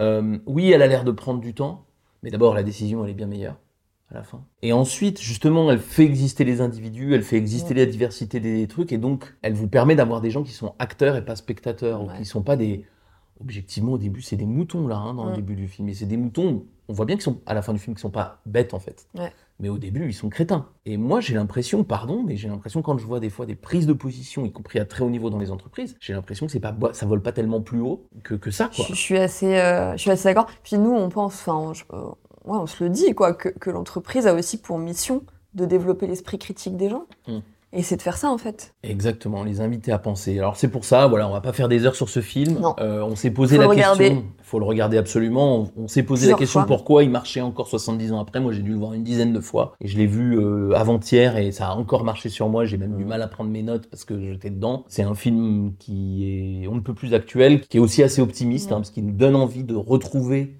euh, 0.00 0.38
oui, 0.46 0.70
elle 0.70 0.82
a 0.82 0.86
l'air 0.86 1.04
de 1.04 1.10
prendre 1.10 1.40
du 1.40 1.52
temps, 1.54 1.84
mais 2.22 2.30
d'abord 2.30 2.54
la 2.54 2.62
décision, 2.62 3.04
elle 3.04 3.10
est 3.10 3.14
bien 3.14 3.26
meilleure 3.26 3.56
à 4.10 4.14
la 4.14 4.22
fin. 4.22 4.44
Et 4.62 4.72
ensuite, 4.72 5.20
justement, 5.20 5.70
elle 5.70 5.80
fait 5.80 6.04
exister 6.04 6.44
les 6.44 6.60
individus, 6.60 7.14
elle 7.14 7.22
fait 7.24 7.36
exister 7.36 7.74
la 7.74 7.86
diversité 7.86 8.38
des 8.40 8.66
trucs, 8.68 8.92
et 8.92 8.98
donc 8.98 9.34
elle 9.42 9.54
vous 9.54 9.68
permet 9.68 9.96
d'avoir 9.96 10.20
des 10.20 10.30
gens 10.30 10.42
qui 10.44 10.52
sont 10.52 10.74
acteurs 10.78 11.16
et 11.16 11.24
pas 11.24 11.34
spectateurs, 11.36 12.02
ou 12.02 12.08
Ouais. 12.08 12.18
qui 12.18 12.24
sont 12.24 12.42
pas 12.42 12.56
des... 12.56 12.84
Objectivement, 13.40 13.92
au 13.92 13.98
début, 13.98 14.22
c'est 14.22 14.36
des 14.36 14.46
moutons, 14.46 14.86
là, 14.88 14.96
hein, 14.96 15.12
dans 15.12 15.26
le 15.26 15.34
début 15.36 15.56
du 15.56 15.68
film. 15.68 15.88
Et 15.90 15.94
c'est 15.94 16.06
des 16.06 16.16
moutons, 16.16 16.64
on 16.88 16.92
voit 16.92 17.06
bien 17.06 17.16
qu'ils 17.16 17.24
sont, 17.24 17.40
à 17.46 17.54
la 17.54 17.62
fin 17.62 17.72
du 17.72 17.78
film, 17.78 17.94
qu'ils 17.94 18.02
sont 18.02 18.10
pas 18.10 18.40
bêtes, 18.46 18.74
en 18.74 18.78
fait. 18.78 19.06
Ouais. 19.18 19.32
Mais 19.58 19.68
au 19.68 19.78
début, 19.78 20.06
ils 20.08 20.14
sont 20.14 20.28
crétins. 20.28 20.68
Et 20.84 20.96
moi, 20.96 21.20
j'ai 21.20 21.34
l'impression, 21.34 21.82
pardon, 21.82 22.22
mais 22.22 22.36
j'ai 22.36 22.48
l'impression 22.48 22.82
quand 22.82 22.98
je 22.98 23.06
vois 23.06 23.20
des 23.20 23.30
fois 23.30 23.46
des 23.46 23.54
prises 23.54 23.86
de 23.86 23.94
position, 23.94 24.44
y 24.44 24.52
compris 24.52 24.78
à 24.78 24.84
très 24.84 25.02
haut 25.02 25.10
niveau 25.10 25.30
dans 25.30 25.38
les 25.38 25.50
entreprises, 25.50 25.96
j'ai 25.98 26.12
l'impression 26.12 26.46
que 26.46 26.52
c'est 26.52 26.60
pas, 26.60 26.76
ça 26.92 27.06
vole 27.06 27.22
pas 27.22 27.32
tellement 27.32 27.62
plus 27.62 27.80
haut 27.80 28.06
que, 28.22 28.34
que 28.34 28.50
ça, 28.50 28.68
Je, 28.72 28.76
quoi. 28.76 28.86
je 28.90 28.94
suis 28.94 29.16
assez, 29.16 29.58
euh, 29.58 29.92
je 29.92 29.98
suis 29.98 30.10
assez 30.10 30.24
d'accord. 30.24 30.46
Puis 30.62 30.76
nous, 30.76 30.92
on 30.92 31.08
pense, 31.08 31.34
enfin, 31.46 31.72
euh, 31.94 32.02
ouais, 32.44 32.58
on 32.58 32.66
se 32.66 32.84
le 32.84 32.90
dit, 32.90 33.14
quoi, 33.14 33.32
que, 33.32 33.48
que 33.48 33.70
l'entreprise 33.70 34.26
a 34.26 34.34
aussi 34.34 34.58
pour 34.58 34.78
mission 34.78 35.22
de 35.54 35.64
développer 35.64 36.06
l'esprit 36.06 36.38
critique 36.38 36.76
des 36.76 36.90
gens. 36.90 37.06
Mm. 37.26 37.38
Et 37.72 37.82
c'est 37.82 37.96
de 37.96 38.02
faire 38.02 38.16
ça, 38.16 38.30
en 38.30 38.38
fait. 38.38 38.74
Exactement, 38.84 39.42
les 39.44 39.60
inviter 39.60 39.92
à 39.92 39.98
penser. 39.98 40.38
Alors 40.38 40.56
c'est 40.56 40.68
pour 40.68 40.84
ça, 40.84 41.08
voilà, 41.08 41.28
on 41.28 41.32
va 41.32 41.40
pas 41.40 41.52
faire 41.52 41.68
des 41.68 41.84
heures 41.84 41.96
sur 41.96 42.08
ce 42.08 42.20
film. 42.20 42.58
Non. 42.60 42.74
Euh, 42.80 43.02
on 43.02 43.16
s'est 43.16 43.30
posé 43.32 43.56
Faut 43.56 43.62
la 43.62 43.68
le 43.68 43.74
question. 43.74 43.92
regarder. 43.94 44.22
faut 44.42 44.58
le 44.60 44.64
regarder 44.64 44.96
absolument. 44.96 45.58
On, 45.76 45.82
on 45.84 45.88
s'est 45.88 46.02
posé 46.04 46.20
Plusieurs 46.22 46.36
la 46.38 46.40
question 46.40 46.60
fois. 46.60 46.66
pourquoi 46.66 47.02
il 47.04 47.10
marchait 47.10 47.40
encore 47.40 47.66
70 47.66 48.12
ans 48.12 48.20
après. 48.20 48.40
Moi, 48.40 48.52
j'ai 48.52 48.62
dû 48.62 48.70
le 48.70 48.78
voir 48.78 48.92
une 48.94 49.02
dizaine 49.02 49.32
de 49.32 49.40
fois 49.40 49.74
et 49.80 49.88
je 49.88 49.98
l'ai 49.98 50.06
vu 50.06 50.38
euh, 50.38 50.72
avant-hier 50.74 51.36
et 51.36 51.50
ça 51.52 51.68
a 51.68 51.74
encore 51.74 52.04
marché 52.04 52.28
sur 52.28 52.48
moi. 52.48 52.64
J'ai 52.64 52.78
même 52.78 52.92
Mm. 52.94 52.98
du 52.98 53.04
mal 53.04 53.20
à 53.20 53.26
prendre 53.28 53.50
mes 53.50 53.62
notes 53.64 53.88
parce 53.90 54.04
que 54.04 54.18
j'étais 54.20 54.50
dedans. 54.50 54.84
C'est 54.88 55.02
un 55.02 55.14
film 55.14 55.72
qui 55.78 56.62
est 56.62 56.68
on 56.68 56.76
ne 56.76 56.80
peut 56.80 56.94
plus 56.94 57.14
actuel, 57.14 57.60
qui 57.62 57.76
est 57.78 57.80
aussi 57.80 58.02
assez 58.02 58.22
optimiste 58.22 58.70
Mm. 58.70 58.74
hein, 58.74 58.76
parce 58.76 58.90
qu'il 58.90 59.04
nous 59.04 59.12
donne 59.12 59.36
envie 59.36 59.64
de 59.64 59.74
retrouver 59.74 60.56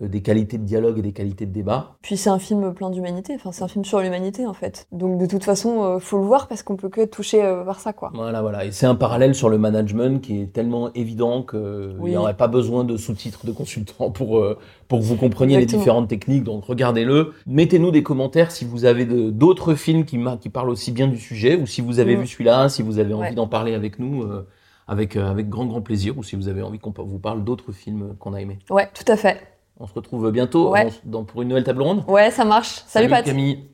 des 0.00 0.20
qualités 0.20 0.58
de 0.58 0.64
dialogue 0.64 0.98
et 0.98 1.02
des 1.02 1.12
qualités 1.12 1.46
de 1.46 1.52
débat. 1.52 1.96
Puis 2.02 2.16
c'est 2.16 2.28
un 2.30 2.38
film 2.38 2.74
plein 2.74 2.90
d'humanité, 2.90 3.34
enfin, 3.34 3.52
c'est 3.52 3.62
un 3.64 3.68
film 3.68 3.84
sur 3.84 4.00
l'humanité, 4.00 4.46
en 4.46 4.52
fait. 4.52 4.86
Donc 4.92 5.18
de 5.18 5.26
toute 5.26 5.44
façon, 5.44 5.82
euh, 5.84 5.98
faut 5.98 6.18
le 6.18 6.24
voir 6.24 6.48
parce 6.48 6.62
qu'on 6.62 6.76
peut 6.76 6.88
que 6.88 7.00
être 7.00 7.10
touché 7.10 7.42
euh, 7.42 7.64
par 7.64 7.80
ça, 7.80 7.92
quoi. 7.92 8.10
Voilà, 8.14 8.42
voilà. 8.42 8.64
Et 8.64 8.72
c'est 8.72 8.86
un 8.86 8.94
parallèle 8.94 9.34
sur 9.34 9.48
le 9.48 9.58
management 9.58 10.20
qui 10.20 10.40
est 10.42 10.52
tellement 10.52 10.92
évident 10.94 11.42
qu'il 11.42 11.96
Oui. 11.98 12.10
n'y 12.10 12.16
aurait 12.16 12.36
pas 12.36 12.48
besoin 12.48 12.84
de 12.84 12.96
sous-titres 12.96 13.46
de 13.46 13.52
consultants 13.52 14.10
pour, 14.10 14.38
euh, 14.38 14.58
pour 14.88 14.98
que 15.00 15.04
vous 15.04 15.16
compreniez 15.16 15.56
les 15.58 15.66
différentes 15.66 16.08
techniques. 16.08 16.44
Donc 16.44 16.64
regardez-le. 16.64 17.32
Mettez-nous 17.46 17.90
des 17.90 18.02
commentaires 18.02 18.50
si 18.50 18.64
vous 18.64 18.84
avez 18.84 19.04
d'autres 19.06 19.74
films 19.74 20.04
qui, 20.04 20.18
parlent 20.50 20.70
aussi 20.70 20.92
bien 20.92 21.08
du 21.08 21.18
sujet 21.18 21.56
ou 21.56 21.66
si 21.66 21.80
vous 21.80 21.98
avez 22.00 22.16
Mm. 22.16 22.20
vu 22.20 22.26
celui-là, 22.26 22.68
si 22.68 22.82
vous 22.82 22.98
avez 22.98 23.14
envie 23.14 23.28
Ouais. 23.28 23.34
d'en 23.34 23.46
parler 23.48 23.74
avec 23.74 23.98
nous. 23.98 24.22
euh, 24.22 24.46
avec, 24.88 25.16
euh, 25.16 25.28
avec 25.28 25.48
grand 25.48 25.66
grand 25.66 25.80
plaisir 25.80 26.16
ou 26.16 26.22
si 26.22 26.36
vous 26.36 26.46
avez 26.46 26.62
envie 26.62 26.78
qu'on 26.78 26.92
vous 26.96 27.18
parle 27.18 27.42
d'autres 27.42 27.72
films 27.72 28.14
qu'on 28.20 28.34
a 28.34 28.40
aimés. 28.40 28.60
Ouais, 28.70 28.88
tout 28.94 29.10
à 29.10 29.16
fait. 29.16 29.36
On 29.78 29.86
se 29.86 29.92
retrouve 29.94 30.30
bientôt 30.30 30.70
Ouais. 30.70 30.84
dans- 31.04 31.18
dans- 31.20 31.24
pour 31.24 31.42
une 31.42 31.48
nouvelle 31.48 31.64
table 31.64 31.82
ronde. 31.82 32.02
Ouais, 32.08 32.30
ça 32.30 32.44
marche. 32.44 32.82
Salut, 32.86 33.08
Pat. 33.08 33.24
Camille. 33.24 33.68